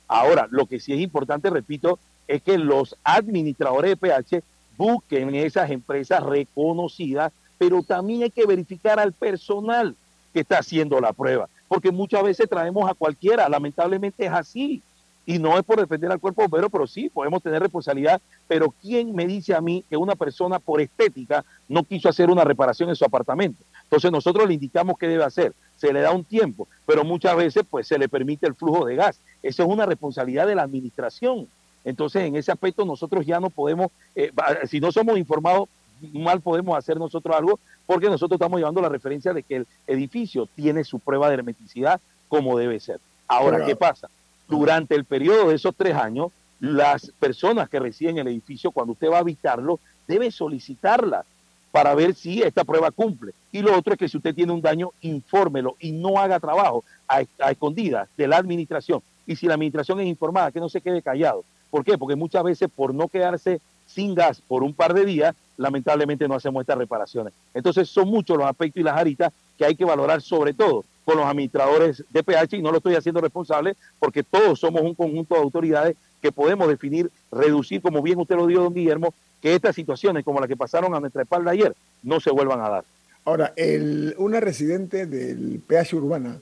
[0.07, 4.43] Ahora, lo que sí es importante, repito, es que los administradores de PH
[4.77, 9.95] busquen esas empresas reconocidas, pero también hay que verificar al personal
[10.33, 14.83] que está haciendo la prueba porque muchas veces traemos a cualquiera, lamentablemente es así.
[15.25, 18.21] Y no es por defender al cuerpo bombero, pero sí, podemos tener responsabilidad.
[18.45, 22.43] Pero ¿quién me dice a mí que una persona por estética no quiso hacer una
[22.43, 23.63] reparación en su apartamento?
[23.83, 25.53] Entonces nosotros le indicamos qué debe hacer.
[25.81, 28.95] Se le da un tiempo, pero muchas veces pues se le permite el flujo de
[28.95, 29.19] gas.
[29.41, 31.47] Eso es una responsabilidad de la administración.
[31.83, 34.31] Entonces, en ese aspecto nosotros ya no podemos, eh,
[34.67, 35.67] si no somos informados,
[36.13, 40.47] mal podemos hacer nosotros algo, porque nosotros estamos llevando la referencia de que el edificio
[40.55, 42.99] tiene su prueba de hermeticidad como debe ser.
[43.27, 44.07] Ahora, ¿qué pasa?
[44.47, 48.93] Durante el periodo de esos tres años, las personas que residen en el edificio, cuando
[48.93, 51.25] usted va a habitarlo, debe solicitarla
[51.71, 53.33] para ver si esta prueba cumple.
[53.51, 56.83] Y lo otro es que si usted tiene un daño, infórmelo y no haga trabajo
[57.07, 59.01] a, a escondidas de la administración.
[59.25, 61.43] Y si la administración es informada, que no se quede callado.
[61.69, 61.97] ¿Por qué?
[61.97, 66.35] Porque muchas veces por no quedarse sin gas por un par de días, lamentablemente no
[66.35, 67.33] hacemos estas reparaciones.
[67.53, 71.17] Entonces son muchos los aspectos y las aritas que hay que valorar sobre todo con
[71.17, 75.35] los administradores de PH y no lo estoy haciendo responsable porque todos somos un conjunto
[75.35, 79.75] de autoridades que podemos definir, reducir, como bien usted lo dijo, don Guillermo, que estas
[79.75, 82.85] situaciones como las que pasaron a nuestra espalda ayer no se vuelvan a dar.
[83.25, 86.39] Ahora, el, una residente del PH Urbana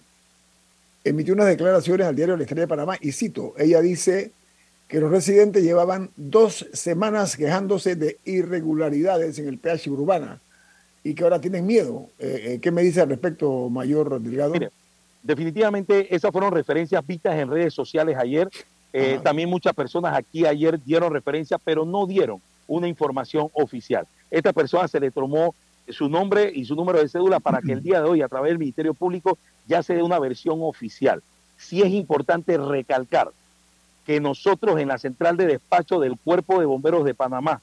[1.03, 4.32] emitió unas declaraciones al diario La Estrella de Panamá y cito, ella dice
[4.88, 10.41] que los residentes llevaban dos semanas quejándose de irregularidades en el PH Urbana
[11.04, 12.08] y que ahora tienen miedo.
[12.20, 14.52] Eh, eh, ¿Qué me dice al respecto, Mayor Delgado?
[14.52, 14.70] Mire,
[15.24, 18.50] definitivamente esas fueron referencias vistas en redes sociales ayer.
[18.91, 24.08] Eh, también muchas personas aquí ayer dieron referencia, pero no dieron una información oficial.
[24.32, 25.56] Esta persona se le tomó
[25.88, 28.52] su nombre y su número de cédula para que el día de hoy, a través
[28.52, 29.38] del Ministerio Público,
[29.68, 31.22] ya se dé una versión oficial.
[31.58, 33.32] Sí es importante recalcar
[34.06, 37.62] que nosotros en la central de despacho del Cuerpo de Bomberos de Panamá,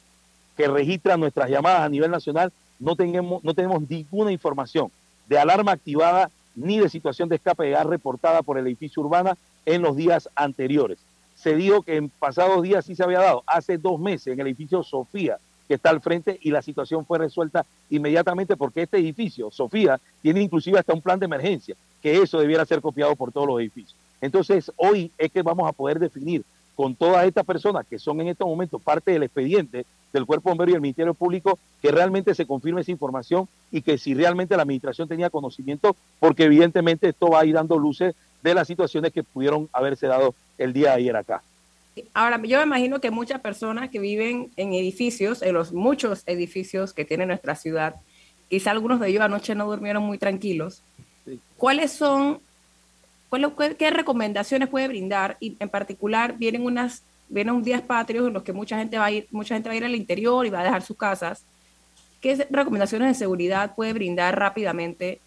[0.57, 4.91] que registra nuestras llamadas a nivel nacional, no tenemos, no tenemos ninguna información
[5.29, 9.37] de alarma activada ni de situación de escape de gas reportada por el edificio urbana
[9.67, 10.99] en los días anteriores.
[11.35, 14.47] Se dijo que en pasados días sí se había dado, hace dos meses en el
[14.47, 19.51] edificio Sofía, que está al frente, y la situación fue resuelta inmediatamente porque este edificio,
[19.51, 23.49] Sofía, tiene inclusive hasta un plan de emergencia, que eso debiera ser copiado por todos
[23.49, 23.97] los edificios.
[24.21, 26.43] Entonces, hoy es que vamos a poder definir
[26.75, 29.85] con todas estas personas que son en estos momentos parte del expediente
[30.17, 33.99] del Cuerpo Bombero y el Ministerio Público, que realmente se confirme esa información y que
[33.99, 38.55] si realmente la administración tenía conocimiento, porque evidentemente esto va a ir dando luces de
[38.55, 41.43] las situaciones que pudieron haberse dado el día de ayer acá.
[42.13, 46.93] Ahora, yo me imagino que muchas personas que viven en edificios, en los muchos edificios
[46.93, 47.95] que tiene nuestra ciudad,
[48.51, 50.83] quizá algunos de ellos anoche no durmieron muy tranquilos.
[51.57, 52.41] ¿Cuáles son
[53.79, 55.37] ¿Qué recomendaciones puede brindar?
[55.41, 59.07] Y en particular vienen unas vienen unos días patrios en los que mucha gente va
[59.07, 61.45] a ir, mucha gente va a ir al interior y va a dejar sus casas.
[62.21, 65.21] ¿Qué recomendaciones de seguridad puede brindar rápidamente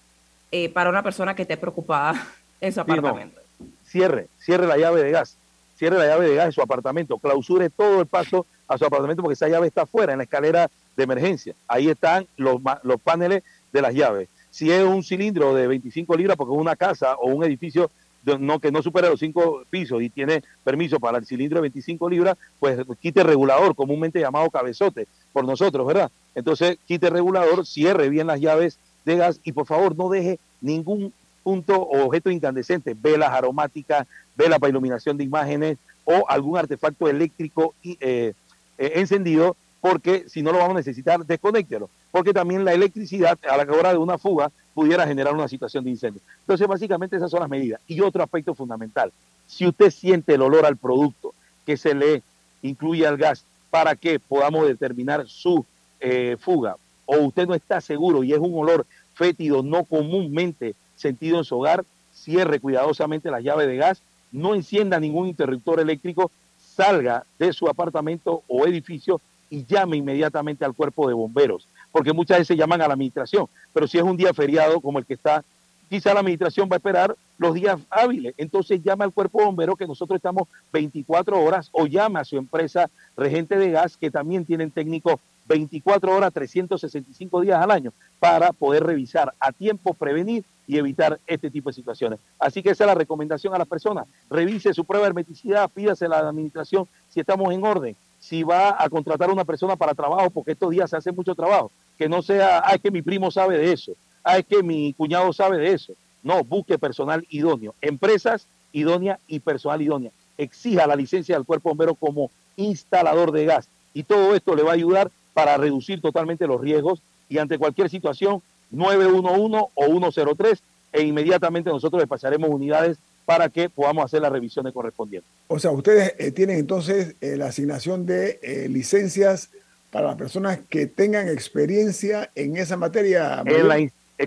[0.52, 2.28] eh, para una persona que esté preocupada
[2.62, 3.41] en su apartamento?
[3.86, 5.38] Cierre, cierre la llave de gas,
[5.76, 9.24] cierre la llave de gas en su apartamento, clausure todo el paso a su apartamento
[9.24, 11.56] porque esa llave está afuera, en la escalera de emergencia.
[11.68, 16.38] Ahí están los, los paneles de las llaves si es un cilindro de 25 libras,
[16.38, 17.91] porque es una casa o un edificio
[18.39, 22.09] no, que no supera los cinco pisos y tiene permiso para el cilindro de 25
[22.09, 26.11] libras, pues quite regulador, comúnmente llamado cabezote por nosotros, ¿verdad?
[26.36, 31.13] Entonces quite regulador, cierre bien las llaves de gas y por favor no deje ningún
[31.43, 37.74] punto o objeto incandescente, velas aromáticas, velas para iluminación de imágenes o algún artefacto eléctrico
[37.84, 38.34] eh,
[38.78, 43.57] eh, encendido porque si no lo vamos a necesitar, desconéctelo, porque también la electricidad a
[43.57, 46.21] la hora de una fuga pudiera generar una situación de incendio.
[46.41, 47.82] Entonces, básicamente esas son las medidas.
[47.88, 49.11] Y otro aspecto fundamental,
[49.47, 51.34] si usted siente el olor al producto
[51.65, 52.23] que se le
[52.61, 55.65] incluye al gas para que podamos determinar su
[55.99, 56.75] eh, fuga,
[57.05, 61.57] o usted no está seguro y es un olor fétido no comúnmente sentido en su
[61.57, 64.01] hogar, cierre cuidadosamente la llave de gas,
[64.32, 69.19] no encienda ningún interruptor eléctrico, salga de su apartamento o edificio
[69.50, 73.88] y llame inmediatamente al cuerpo de bomberos, porque muchas veces llaman a la administración, pero
[73.88, 75.43] si es un día feriado como el que está,
[75.89, 79.78] quizá la administración va a esperar los días hábiles, entonces llame al cuerpo de bomberos
[79.78, 84.45] que nosotros estamos 24 horas o llame a su empresa regente de gas que también
[84.45, 85.16] tienen técnicos
[85.47, 91.50] 24 horas, 365 días al año para poder revisar a tiempo, prevenir y evitar este
[91.50, 92.20] tipo de situaciones.
[92.38, 94.06] Así que esa es la recomendación a las personas.
[94.30, 98.82] Revise su prueba de hermeticidad, pídasela a la administración si estamos en orden si va
[98.82, 102.09] a contratar a una persona para trabajo, porque estos días se hace mucho trabajo, que
[102.09, 103.93] no sea, ah, es que mi primo sabe de eso,
[104.24, 105.93] ah, es que mi cuñado sabe de eso.
[106.22, 110.11] No, busque personal idóneo, empresas idóneas y personal idónea.
[110.38, 113.70] Exija la licencia del cuerpo bombero como instalador de gas.
[113.93, 117.89] Y todo esto le va a ayudar para reducir totalmente los riesgos y ante cualquier
[117.89, 118.41] situación,
[118.72, 120.61] 911 o 103,
[120.91, 122.97] e inmediatamente nosotros le pasaremos unidades
[123.30, 125.30] para que podamos hacer las revisiones correspondientes.
[125.49, 129.51] O sea, ustedes eh, tienen entonces eh, la asignación de eh, licencias
[129.91, 133.43] para las personas que tengan experiencia en esa materia.
[133.45, 133.77] En la,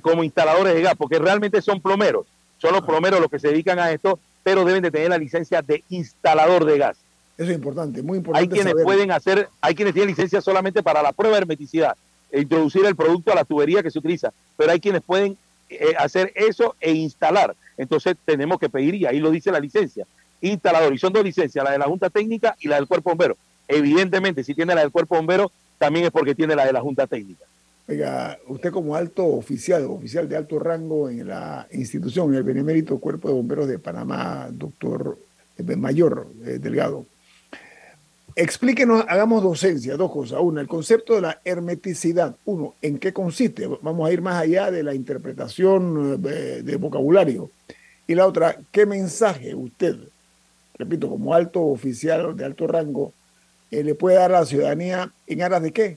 [0.03, 2.28] como instaladores de gas, porque realmente son plomeros,
[2.59, 5.62] son los plomeros los que se dedican a esto, pero deben de tener la licencia
[5.62, 6.96] de instalador de gas.
[7.36, 8.55] Eso es importante, muy importante.
[8.55, 11.96] Hay quienes pueden hacer, hay quienes tienen licencia solamente para la prueba de hermeticidad,
[12.30, 15.36] e introducir el producto a la tubería que se utiliza, pero hay quienes pueden
[15.81, 17.55] eh, hacer eso e instalar.
[17.77, 20.07] Entonces tenemos que pedir, y ahí lo dice la licencia,
[20.41, 20.95] instalador.
[20.95, 23.37] Y son dos licencias, la de la Junta Técnica y la del Cuerpo Bombero.
[23.68, 27.07] Evidentemente, si tiene la del Cuerpo Bombero, también es porque tiene la de la Junta
[27.07, 27.45] Técnica.
[27.89, 32.99] Oiga, usted como alto oficial, oficial de alto rango en la institución, en el Benemérito
[32.99, 35.18] Cuerpo de Bomberos de Panamá, doctor
[35.59, 37.07] eh, Mayor eh, Delgado,
[38.37, 40.41] explíquenos, hagamos docencia, dos cosas.
[40.41, 42.37] Una, el concepto de la hermeticidad.
[42.45, 43.66] Uno, ¿en qué consiste?
[43.83, 47.51] Vamos a ir más allá de la interpretación eh, de vocabulario.
[48.07, 49.97] Y la otra, ¿qué mensaje usted,
[50.76, 53.12] repito, como alto oficial de alto rango,
[53.70, 55.97] le puede dar a la ciudadanía en aras de qué?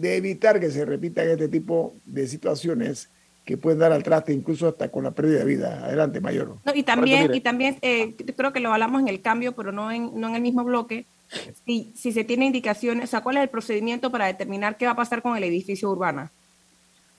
[0.00, 3.10] de evitar que se repitan este tipo de situaciones
[3.44, 5.84] que pueden dar al traste incluso hasta con la pérdida de vida.
[5.84, 6.56] Adelante, Mayor.
[6.74, 10.18] y también, y también eh, creo que lo hablamos en el cambio, pero no en,
[10.18, 11.04] no en el mismo bloque.
[11.64, 14.92] Si, si se tiene indicaciones, o sea, ¿cuál es el procedimiento para determinar qué va
[14.92, 16.28] a pasar con el edificio urbano?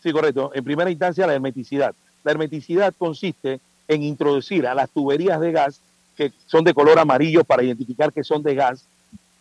[0.03, 0.51] Sí, correcto.
[0.53, 1.95] En primera instancia, la hermeticidad.
[2.23, 5.79] La hermeticidad consiste en introducir a las tuberías de gas,
[6.17, 8.85] que son de color amarillo para identificar que son de gas,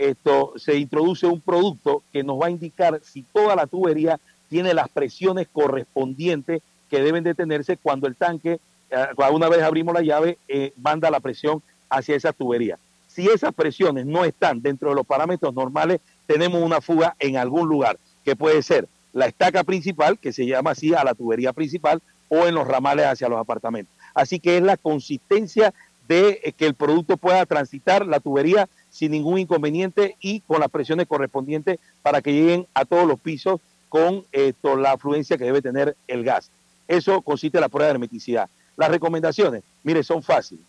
[0.00, 4.18] esto se introduce un producto que nos va a indicar si toda la tubería
[4.48, 8.60] tiene las presiones correspondientes que deben detenerse cuando el tanque,
[8.90, 12.78] eh, una vez abrimos la llave, eh, manda la presión hacia esa tubería.
[13.20, 17.68] Si esas presiones no están dentro de los parámetros normales, tenemos una fuga en algún
[17.68, 22.00] lugar, que puede ser la estaca principal, que se llama así a la tubería principal,
[22.30, 23.94] o en los ramales hacia los apartamentos.
[24.14, 25.74] Así que es la consistencia
[26.08, 30.70] de eh, que el producto pueda transitar la tubería sin ningún inconveniente y con las
[30.70, 33.60] presiones correspondientes para que lleguen a todos los pisos
[33.90, 36.50] con la afluencia que debe tener el gas.
[36.88, 38.48] Eso consiste en la prueba de hermeticidad.
[38.78, 40.64] Las recomendaciones, mire, son fáciles.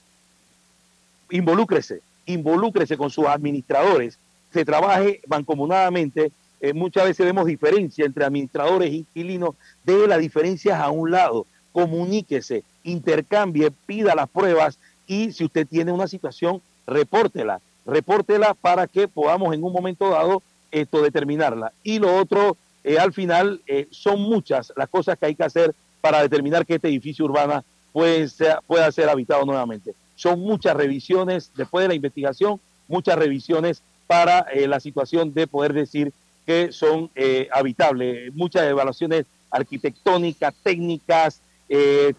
[1.30, 4.18] Involúcrese, involúcrese con sus administradores,
[4.54, 6.32] se trabaje mancomunadamente.
[6.60, 11.46] Eh, muchas veces vemos diferencia entre administradores e inquilinos, de las diferencias a un lado,
[11.72, 19.08] comuníquese, intercambie, pida las pruebas y si usted tiene una situación, repórtela repórtela para que
[19.08, 20.42] podamos en un momento dado
[20.72, 21.74] esto determinarla.
[21.84, 25.74] Y lo otro, eh, al final, eh, son muchas las cosas que hay que hacer
[26.00, 29.94] para determinar que este edificio urbano puede ser, pueda ser habitado nuevamente.
[30.22, 35.74] Son muchas revisiones después de la investigación, muchas revisiones para eh, la situación de poder
[35.74, 36.12] decir
[36.46, 37.10] que son
[37.54, 41.40] habitables, muchas evaluaciones arquitectónicas, técnicas,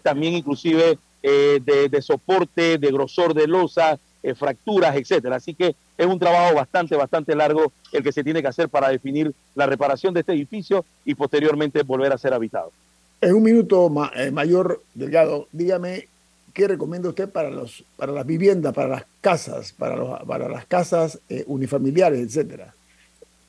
[0.01, 5.35] también inclusive de, soporte, de grosor de losa, eh, fracturas, etcétera.
[5.35, 8.87] Así que es un trabajo bastante, bastante largo el que se tiene que hacer para
[8.87, 12.71] definir la reparación de este edificio y posteriormente volver a ser habitado.
[13.19, 16.07] En un minuto, eh, mayor Delgado, dígame
[16.53, 20.65] qué recomienda usted para los para las viviendas, para las casas, para, los, para las
[20.65, 22.73] casas eh, unifamiliares, etcétera.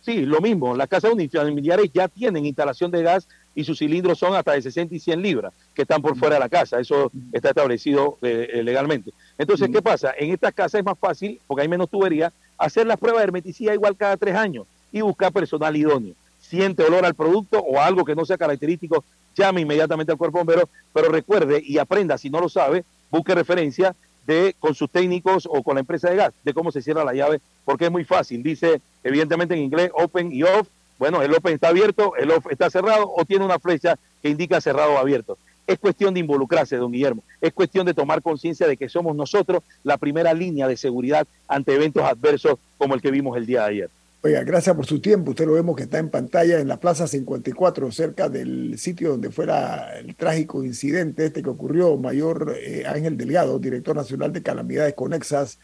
[0.03, 0.77] Sí, lo mismo.
[0.77, 4.95] Las casas unifamiliares ya tienen instalación de gas y sus cilindros son hasta de 60
[4.95, 6.79] y 100 libras que están por fuera de la casa.
[6.79, 9.13] Eso está establecido eh, legalmente.
[9.39, 10.13] Entonces, ¿qué pasa?
[10.19, 13.73] En estas casas es más fácil, porque hay menos tubería, hacer las pruebas de hermeticidad
[13.73, 16.15] igual cada tres años y buscar personal idóneo.
[16.41, 20.69] Siente olor al producto o algo que no sea característico, llame inmediatamente al cuerpo bombero,
[20.93, 23.95] pero recuerde y aprenda, si no lo sabe, busque referencia
[24.27, 27.15] de con sus técnicos o con la empresa de gas, de cómo se cierra la
[27.15, 28.43] llave, porque es muy fácil.
[28.43, 32.71] Dice, evidentemente en inglés, open y off, bueno, el open está abierto, el off está
[32.71, 35.37] cerrado o tiene una flecha que indica cerrado o abierto.
[35.67, 37.23] Es cuestión de involucrarse, don Guillermo.
[37.41, 41.75] Es cuestión de tomar conciencia de que somos nosotros la primera línea de seguridad ante
[41.75, 43.91] eventos adversos como el que vimos el día de ayer.
[44.25, 45.33] Oiga, gracias por su tiempo.
[45.33, 49.31] Usted lo vemos que está en pantalla en la Plaza 54, cerca del sitio donde
[49.31, 51.99] fuera el trágico incidente este que ocurrió.
[51.99, 55.59] Mayor eh, Ángel Delgado, director nacional de calamidades conexas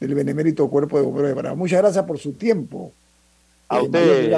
[0.00, 1.56] del Benemérito Cuerpo de Bomberos de Panamá.
[1.56, 2.94] Muchas gracias por su tiempo.
[3.68, 4.32] A usted,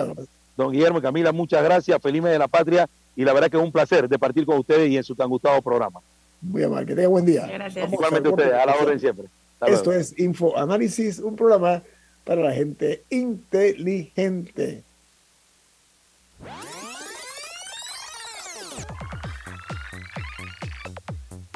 [0.56, 2.02] don Guillermo y Camila, muchas gracias.
[2.02, 4.90] Feliz de la patria y la verdad que es un placer de partir con ustedes
[4.90, 6.00] y en su tan gustado programa.
[6.40, 7.46] Muy amable, que tenga buen día.
[7.46, 7.92] Gracias.
[7.92, 9.26] Igualmente ustedes, a la orden siempre.
[9.64, 11.84] Esto es Info Análisis, un programa
[12.24, 14.84] para la gente inteligente.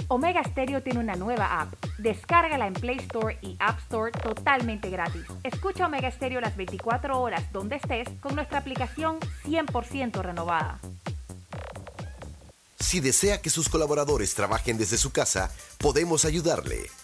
[0.08, 1.74] Omega Stereo tiene una nueva app.
[1.98, 5.24] Descárgala en Play Store y App Store totalmente gratis.
[5.42, 10.78] Escucha Omega Stereo las 24 horas donde estés con nuestra aplicación 100% renovada.
[12.78, 16.90] Si desea que sus colaboradores trabajen desde su casa, podemos ayudarle.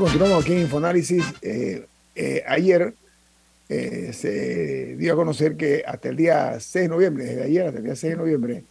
[0.00, 1.24] Continuamos aquí en Infoanálisis.
[1.42, 1.84] Eh,
[2.14, 2.94] eh, ayer
[3.68, 7.78] eh, se dio a conocer que hasta el día 6 de noviembre, desde ayer hasta
[7.78, 8.64] el día 6 de noviembre,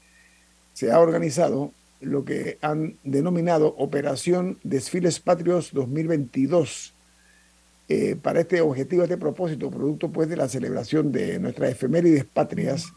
[0.74, 6.94] se ha organizado lo que han denominado Operación Desfiles Patrios 2022.
[8.22, 12.94] para este objetivo, este propósito, producto pues de la celebración de nuestras efemérides patrias,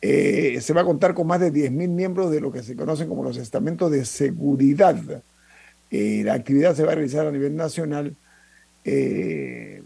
[0.00, 3.22] se va a contar con más de 10.000 miembros de lo que se conocen como
[3.22, 4.96] los estamentos de seguridad
[5.90, 8.14] y la actividad se va a realizar a nivel nacional,
[8.84, 9.82] eh,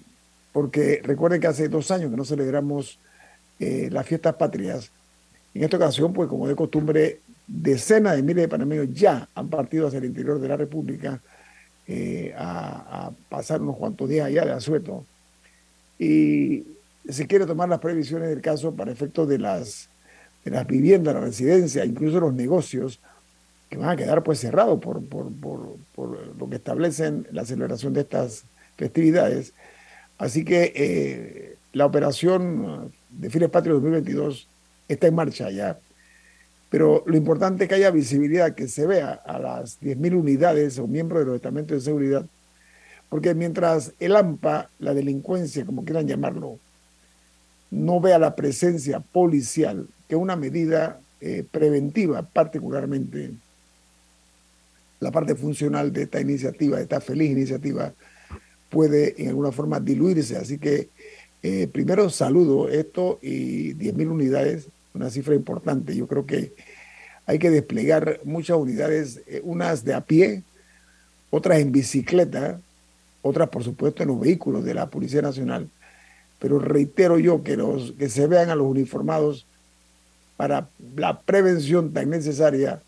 [0.53, 2.99] porque recuerden que hace dos años que no celebramos
[3.59, 4.91] eh, las fiestas patrias.
[5.55, 9.89] En esta ocasión, pues como de costumbre, decenas de miles de panameños ya han partido
[9.89, 11.21] hacia el interior de la República
[11.87, 15.05] eh, a, pasar unos cuantos días allá de asueto.
[15.99, 16.65] Y
[17.09, 19.89] se quiere tomar las previsiones del caso para efectos de las,
[20.45, 23.01] de las viviendas, la residencia, incluso los negocios,
[23.71, 25.29] que van a quedar pues cerrados por, por,
[26.39, 28.45] lo que establecen la celebración de estas
[28.77, 29.55] festividades.
[30.19, 34.49] Así que eh, la operación de Files Patrio 2022
[34.89, 35.79] está en marcha ya.
[36.69, 40.87] Pero lo importante es que haya visibilidad, que se vea a las 10.000 unidades o
[40.87, 42.27] miembros de los estamentos de seguridad,
[43.09, 46.59] porque mientras el AMPA, la delincuencia, como quieran llamarlo,
[47.71, 53.33] no vea la presencia policial, que es una medida eh, preventiva particularmente,
[55.01, 57.93] la parte funcional de esta iniciativa, de esta feliz iniciativa,
[58.69, 60.37] puede en alguna forma diluirse.
[60.37, 60.89] Así que
[61.43, 65.97] eh, primero saludo esto y 10.000 unidades, una cifra importante.
[65.97, 66.53] Yo creo que
[67.27, 70.43] hay que desplegar muchas unidades, eh, unas de a pie,
[71.31, 72.61] otras en bicicleta,
[73.23, 75.69] otras por supuesto en los vehículos de la Policía Nacional.
[76.39, 79.47] Pero reitero yo que, los, que se vean a los uniformados
[80.37, 82.83] para la prevención tan necesaria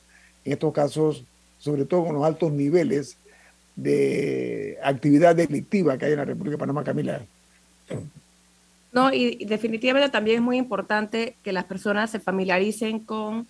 [0.45, 1.25] en estos casos
[1.63, 3.17] sobre todo con los altos niveles
[3.77, 7.21] de actividad delictiva que hay en la República de Panamá, Camila.
[8.91, 13.47] No, y definitivamente también es muy importante que las personas se familiaricen con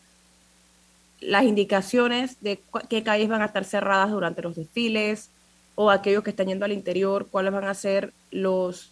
[1.20, 2.60] las indicaciones de
[2.90, 5.30] qué calles van a estar cerradas durante los desfiles
[5.74, 8.90] o aquellos que están yendo al interior, cuáles van a ser los,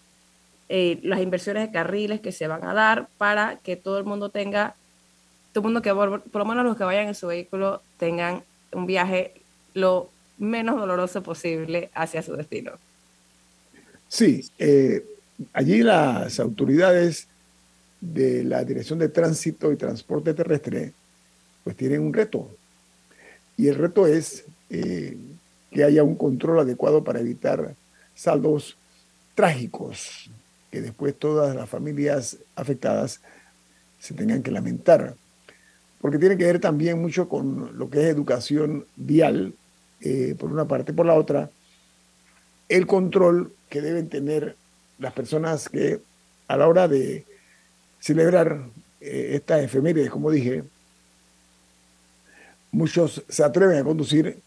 [0.71, 4.31] eh, las inversiones de carriles que se van a dar para que todo el mundo
[4.31, 4.77] tenga,
[5.53, 8.87] todo el mundo que, por lo menos los que vayan en su vehículo, tengan un
[8.87, 9.35] viaje
[9.75, 12.73] lo menos doloroso posible hacia su destino.
[14.09, 15.05] Sí, eh,
[15.53, 17.29] allí las autoridades
[18.01, 20.93] de la Dirección de Tránsito y Transporte Terrestre
[21.63, 22.51] pues tienen un reto.
[23.57, 25.17] Y el reto es eh,
[25.71, 27.75] que haya un control adecuado para evitar
[28.15, 28.77] saldos
[29.35, 30.31] trágicos
[30.71, 33.21] que después todas las familias afectadas
[33.99, 35.15] se tengan que lamentar
[36.01, 39.55] porque tiene que ver también mucho con lo que es educación vial,
[40.01, 41.51] eh, por una parte, por la otra,
[42.69, 44.57] el control que deben tener
[44.99, 46.01] las personas que
[46.49, 47.27] a la hora de
[47.99, 48.65] celebrar
[49.01, 50.65] eh, estas efemérides, como dije,
[52.73, 54.39] muchos se atreven a conducir.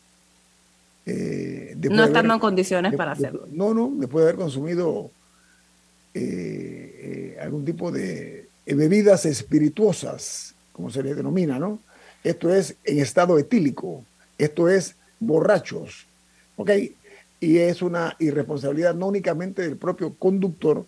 [1.05, 3.45] Eh, no estando en condiciones para hacerlo.
[3.51, 5.11] No, no, después de haber consumido
[7.41, 11.79] algún tipo de bebidas espirituosas como se le denomina, ¿no?
[12.23, 14.03] Esto es en estado etílico,
[14.37, 16.05] esto es borrachos,
[16.57, 16.71] ¿ok?
[17.39, 20.85] Y es una irresponsabilidad no únicamente del propio conductor,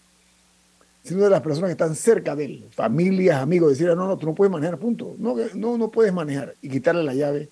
[1.03, 4.25] sino de las personas que están cerca de él, familias, amigos, decir, no, no, tú
[4.25, 5.15] no puedes manejar, punto.
[5.19, 7.49] No, no, no puedes manejar y quitarle la llave,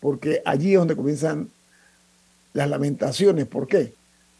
[0.00, 1.50] porque allí es donde comienzan
[2.52, 3.46] las lamentaciones.
[3.46, 3.92] ¿Por qué?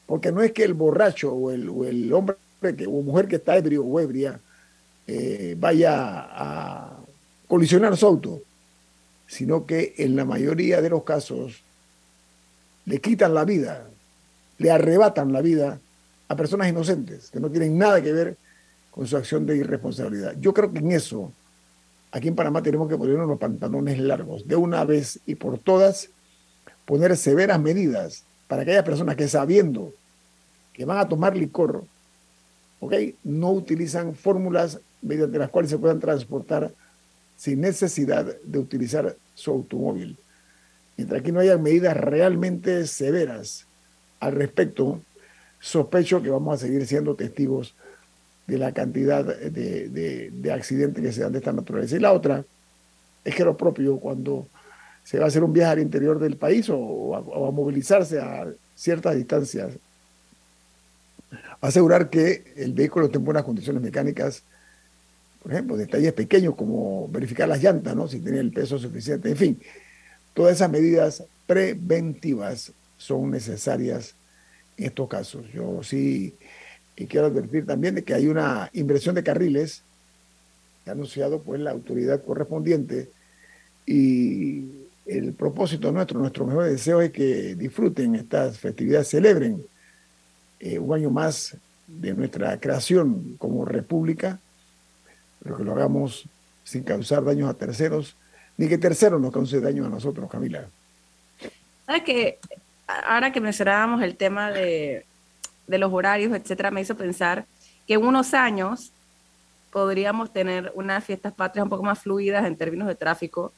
[0.06, 2.36] Porque no es que el borracho o el, o el hombre
[2.76, 4.40] que, o mujer que está ebrio o ebria
[5.06, 7.03] eh, vaya a
[7.48, 8.42] colisionar su auto,
[9.26, 11.62] sino que en la mayoría de los casos
[12.86, 13.86] le quitan la vida,
[14.58, 15.80] le arrebatan la vida
[16.28, 18.36] a personas inocentes que no tienen nada que ver
[18.90, 20.36] con su acción de irresponsabilidad.
[20.40, 21.32] Yo creo que en eso,
[22.12, 26.10] aquí en Panamá tenemos que ponernos los pantalones largos, de una vez y por todas,
[26.84, 29.92] poner severas medidas para aquellas personas que sabiendo
[30.72, 31.84] que van a tomar licor,
[33.22, 36.72] no utilizan fórmulas mediante las cuales se puedan transportar
[37.36, 40.16] sin necesidad de utilizar su automóvil.
[40.96, 43.66] Mientras aquí no haya medidas realmente severas
[44.20, 45.00] al respecto,
[45.60, 47.74] sospecho que vamos a seguir siendo testigos
[48.46, 51.96] de la cantidad de, de, accidentes que se dan de esta naturaleza.
[51.96, 52.44] Y la otra
[53.24, 54.46] es que lo propio cuando
[55.02, 59.16] se va a hacer un viaje al interior del país o, a, movilizarse a ciertas
[59.16, 59.72] distancias,
[61.60, 64.42] asegurar que el vehículo esté en buenas condiciones mecánicas,
[65.44, 68.08] por ejemplo, detalles pequeños como verificar las llantas, ¿no?
[68.08, 69.60] si tiene el peso suficiente, en fin,
[70.32, 74.14] todas esas medidas preventivas son necesarias
[74.78, 75.44] en estos casos.
[75.52, 76.32] Yo sí
[76.96, 79.82] quiero advertir también de que hay una inversión de carriles
[80.82, 83.10] que ha anunciado pues la autoridad correspondiente
[83.84, 84.64] y
[85.04, 89.62] el propósito nuestro, nuestro mejor deseo es que disfruten estas festividades, celebren
[90.58, 91.54] eh, un año más
[91.86, 94.40] de nuestra creación como república,
[95.44, 96.24] pero que lo hagamos
[96.64, 98.16] sin causar daños a terceros,
[98.56, 100.66] ni que terceros nos cause daño a nosotros, Camila.
[101.86, 102.38] ¿Sabes que
[102.86, 105.06] Ahora que mencionábamos el tema de,
[105.66, 107.46] de los horarios, etcétera, me hizo pensar
[107.86, 108.92] que en unos años
[109.70, 113.52] podríamos tener unas fiestas patrias un poco más fluidas en términos de tráfico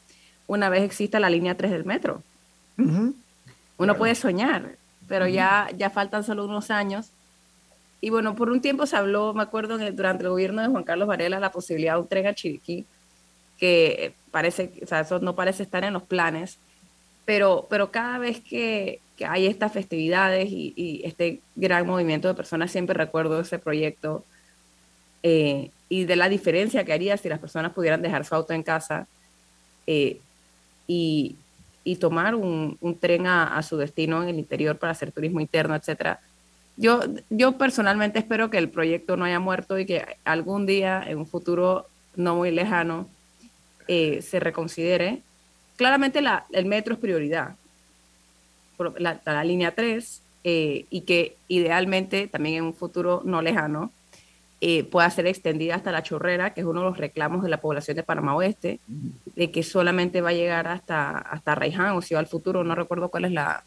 [0.47, 2.23] una vez exista la línea 3 del metro.
[2.79, 4.77] Uno puede soñar,
[5.09, 7.11] pero ya, ya faltan solo unos años.
[8.07, 11.09] Y bueno, por un tiempo se habló, me acuerdo, durante el gobierno de Juan Carlos
[11.09, 12.87] Varela, la posibilidad de un tren a Chiriquí,
[13.59, 16.57] que parece, o sea, eso no parece estar en los planes,
[17.25, 22.95] pero, pero cada vez que, hay estas festividades y, este gran movimiento de personas, siempre
[22.95, 24.25] recuerdo ese proyecto
[25.25, 28.63] eh, y de la diferencia que haría si las personas pudieran dejar su auto en
[28.63, 29.09] casa
[29.89, 30.21] eh,
[30.87, 31.35] y,
[31.99, 36.21] tomar un, tren a, su destino en el interior para hacer turismo interno, etcétera.
[36.77, 37.01] Yo,
[37.31, 41.27] yo personalmente espero que el proyecto no haya muerto y que algún día, en un
[41.27, 43.09] futuro no muy lejano,
[43.89, 45.23] eh, se reconsidere.
[45.77, 47.57] Claramente la, el metro es prioridad,
[48.99, 53.91] la, la línea 3, eh, y que idealmente también en un futuro no lejano
[54.61, 57.61] eh, pueda ser extendida hasta la chorrera, que es uno de los reclamos de la
[57.61, 58.79] población de Panamá Oeste,
[59.35, 62.77] de que solamente va a llegar hasta, hasta Raiján o si va al futuro, no
[62.77, 63.65] recuerdo cuál es la...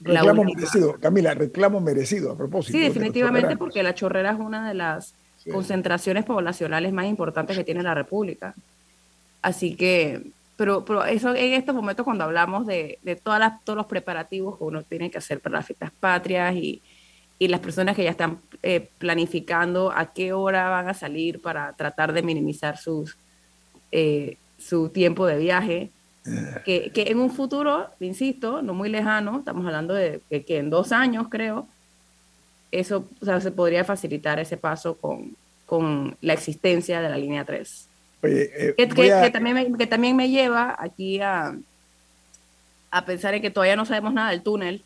[0.00, 2.76] Reclamo merecido, Camila, reclamo merecido a propósito.
[2.76, 5.14] Sí, definitivamente porque la chorrera es una de las
[5.50, 8.54] concentraciones poblacionales más importantes que tiene la República.
[9.42, 10.22] Así que,
[10.56, 14.58] pero, pero eso en estos momentos cuando hablamos de, de todas las, todos los preparativos
[14.58, 16.82] que uno tiene que hacer para las fiestas patrias y,
[17.38, 21.72] y las personas que ya están eh, planificando a qué hora van a salir para
[21.72, 23.16] tratar de minimizar sus,
[23.92, 25.90] eh, su tiempo de viaje.
[26.64, 30.92] Que, que, en un futuro, insisto, no muy lejano, estamos hablando de que, en dos
[30.92, 31.66] años creo,
[32.70, 35.34] eso o sea, se podría facilitar ese paso con,
[35.66, 37.88] con la existencia de la línea 3.
[38.22, 41.56] Eh, que, que, también me, que también me lleva aquí a,
[42.90, 44.84] a pensar en que todavía no sabemos nada del túnel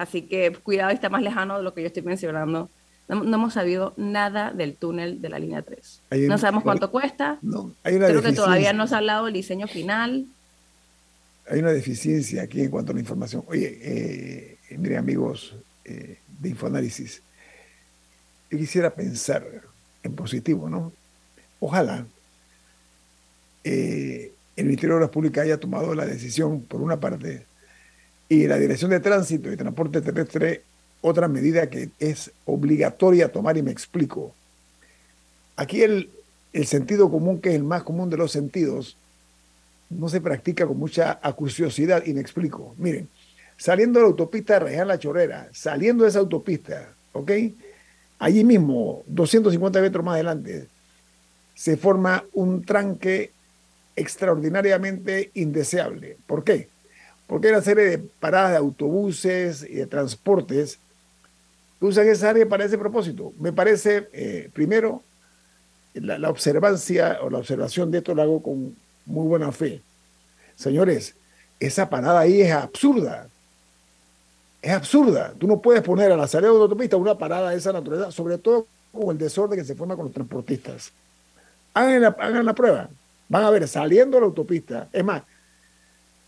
[0.00, 2.70] Así que cuidado, está más lejano de lo que yo estoy mencionando.
[3.06, 6.02] No, hemos sabido nada del túnel de la línea 3.
[6.26, 7.36] no sabemos cuánto cuesta.
[7.42, 10.24] No, hay una Creo que todavía no se ha hablado del diseño final.
[11.50, 13.42] Hay una deficiencia aquí en cuanto a la información.
[13.48, 17.22] Oye, eh, mire amigos eh, de Infoanálisis,
[18.48, 19.44] yo quisiera pensar
[20.04, 20.92] en positivo, ¿no?
[21.58, 22.06] Ojalá
[23.64, 27.46] eh, el Ministerio de Obras Públicas haya tomado la decisión, por una parte,
[28.28, 30.62] y la Dirección de Tránsito y Transporte Terrestre,
[31.00, 34.36] otra medida que es obligatoria tomar, y me explico.
[35.56, 36.10] Aquí el,
[36.52, 38.96] el sentido común, que es el más común de los sentidos,
[39.90, 42.74] no se practica con mucha acuciosidad, y me explico.
[42.78, 43.08] Miren,
[43.56, 47.30] saliendo de la autopista de La Chorrera, saliendo de esa autopista, ¿ok?
[48.18, 50.66] Allí mismo, 250 metros más adelante,
[51.54, 53.32] se forma un tranque
[53.96, 56.16] extraordinariamente indeseable.
[56.26, 56.68] ¿Por qué?
[57.30, 60.80] porque hay una serie de paradas de autobuses y de transportes
[61.78, 63.32] que usan esa área para ese propósito.
[63.38, 65.04] Me parece, eh, primero,
[65.94, 68.74] la, observancia o la observación de esto lo hago con
[69.10, 69.82] muy buena fe.
[70.56, 71.14] Señores,
[71.58, 73.28] esa parada ahí es absurda.
[74.62, 75.32] Es absurda.
[75.38, 78.12] Tú no puedes poner a la salida de la autopista una parada de esa naturaleza,
[78.12, 80.92] sobre todo con el desorden que se forma con los transportistas.
[81.74, 82.88] Hagan la, hagan la prueba.
[83.28, 84.88] Van a ver, saliendo de la autopista.
[84.92, 85.22] Es más,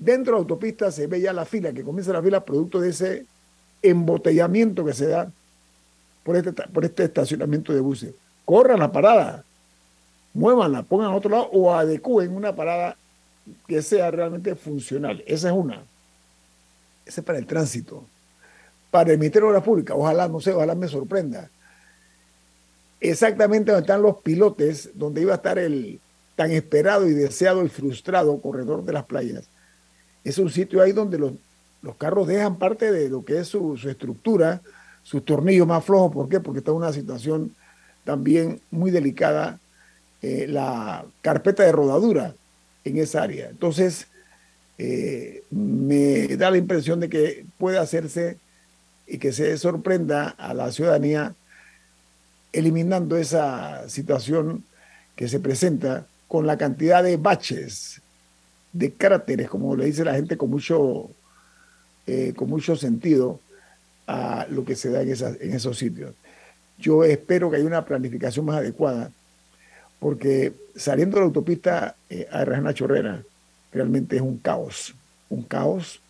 [0.02, 2.90] Dentro de la autopista se ve ya la fila, que comienza la fila producto de
[2.90, 3.24] ese
[3.82, 5.30] embotellamiento que se da
[6.24, 8.12] por este, por este estacionamiento de buses.
[8.44, 9.44] Corran la parada,
[10.34, 12.96] muévanla, pongan a otro lado o adecúen una parada
[13.66, 15.22] que sea realmente funcional.
[15.26, 15.82] Esa es una.
[17.04, 18.04] Esa es para el tránsito.
[18.90, 21.50] Para el Ministerio de Obras Públicas, ojalá, no sé, ojalá me sorprenda.
[23.00, 26.00] Exactamente donde están los pilotes, donde iba a estar el
[26.36, 29.48] tan esperado y deseado y frustrado corredor de las playas
[30.24, 31.32] es un sitio ahí donde los,
[31.98, 34.62] carros dejan parte de lo que es su, estructura,
[35.02, 36.12] sus tornillos más flojos.
[36.12, 36.40] ¿Por qué?
[36.40, 37.54] Porque está en una situación
[38.04, 39.58] también muy delicada
[40.22, 42.34] eh, la carpeta de rodadura
[42.84, 43.50] en esa área.
[43.50, 44.06] Entonces,
[44.78, 48.38] eh, me da la impresión de que puede hacerse
[49.06, 51.34] y que se sorprenda a la ciudadanía
[52.52, 54.64] eliminando esa situación
[55.16, 58.00] que se presenta con la cantidad de baches,
[58.72, 61.10] de cráteres, como le dice la gente con mucho,
[62.06, 63.40] eh, con mucho sentido
[64.06, 66.14] a lo que se da en, en esos sitios.
[66.78, 69.10] Yo espero que haya una planificación más adecuada,
[70.02, 73.22] porque saliendo de la autopista eh, a Rajana Chorrera,
[73.72, 74.96] realmente es un caos,
[75.30, 76.00] un caos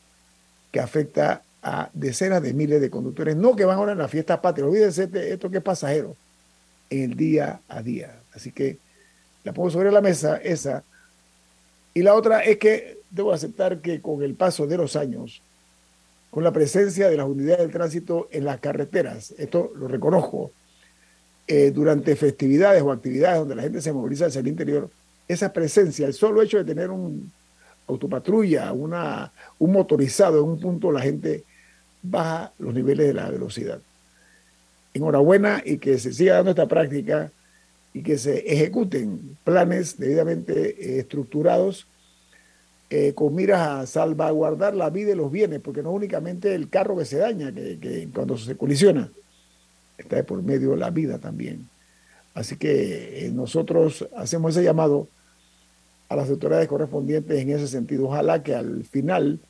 [0.71, 4.41] que afecta a decenas de miles de conductores, no que van ahora en la fiesta
[4.41, 6.17] patria, olvídense de esto que es pasajero,
[6.89, 8.19] en el día a día.
[8.33, 8.79] Así que
[9.45, 10.85] la pongo sobre la mesa esa.
[11.93, 15.43] Y la otra es que debo aceptar que con el paso de los años,
[16.31, 20.51] con la presencia de las unidades del tránsito en las carreteras, esto lo reconozco,
[21.47, 24.91] eh, durante festividades o actividades donde la gente se moviliza hacia el interior,
[25.29, 27.33] esa presencia, el solo hecho de tener un
[27.87, 31.45] autopatrulla, una, un motorizado en un punto, la gente
[32.03, 33.81] baja los niveles de la velocidad.
[34.95, 37.31] Enhorabuena y que se siga dando esta práctica
[37.95, 41.87] y que se ejecuten planes debidamente eh, estructurados
[42.91, 46.95] eh, con miras a salvaguardar la vida y los bienes, porque no únicamente el carro
[46.97, 49.11] que se daña, que, cuando se colisiona,
[50.03, 51.69] está de por medio la vida también.
[52.35, 55.09] Así que eh, nosotros hacemos ese llamado
[56.09, 58.07] a las autoridades correspondientes en ese sentido.
[58.07, 59.41] Ojalá que al final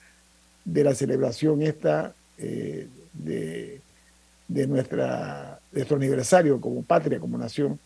[0.64, 3.80] de la celebración esta de,
[4.48, 7.78] de, nuestra, de nuestro aniversario como patria, como nación,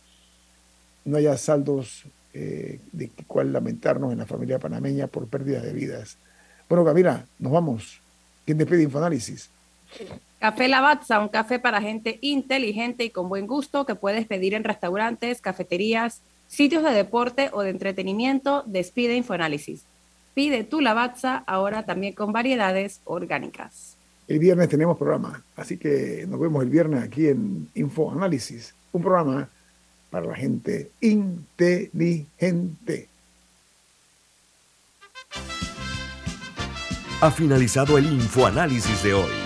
[1.04, 2.04] no haya saldos
[2.34, 6.18] eh, de cual lamentarnos en la familia panameña por pérdida de vidas.
[6.68, 8.00] Bueno, Camila, nos vamos.
[8.44, 9.48] ¿Quién te pide Infoanálisis?
[10.38, 14.64] Café Lavazza, un café para gente inteligente y con buen gusto que puedes pedir en
[14.64, 18.62] restaurantes, cafeterías, sitios de deporte o de entretenimiento.
[18.66, 19.84] Despide Infoanálisis.
[20.34, 23.96] Pide tu Lavazza ahora también con variedades orgánicas.
[24.28, 29.48] El viernes tenemos programa, así que nos vemos el viernes aquí en Infoanálisis, un programa
[30.10, 33.08] para la gente inteligente.
[37.20, 39.45] Ha finalizado el infoanálisis de hoy.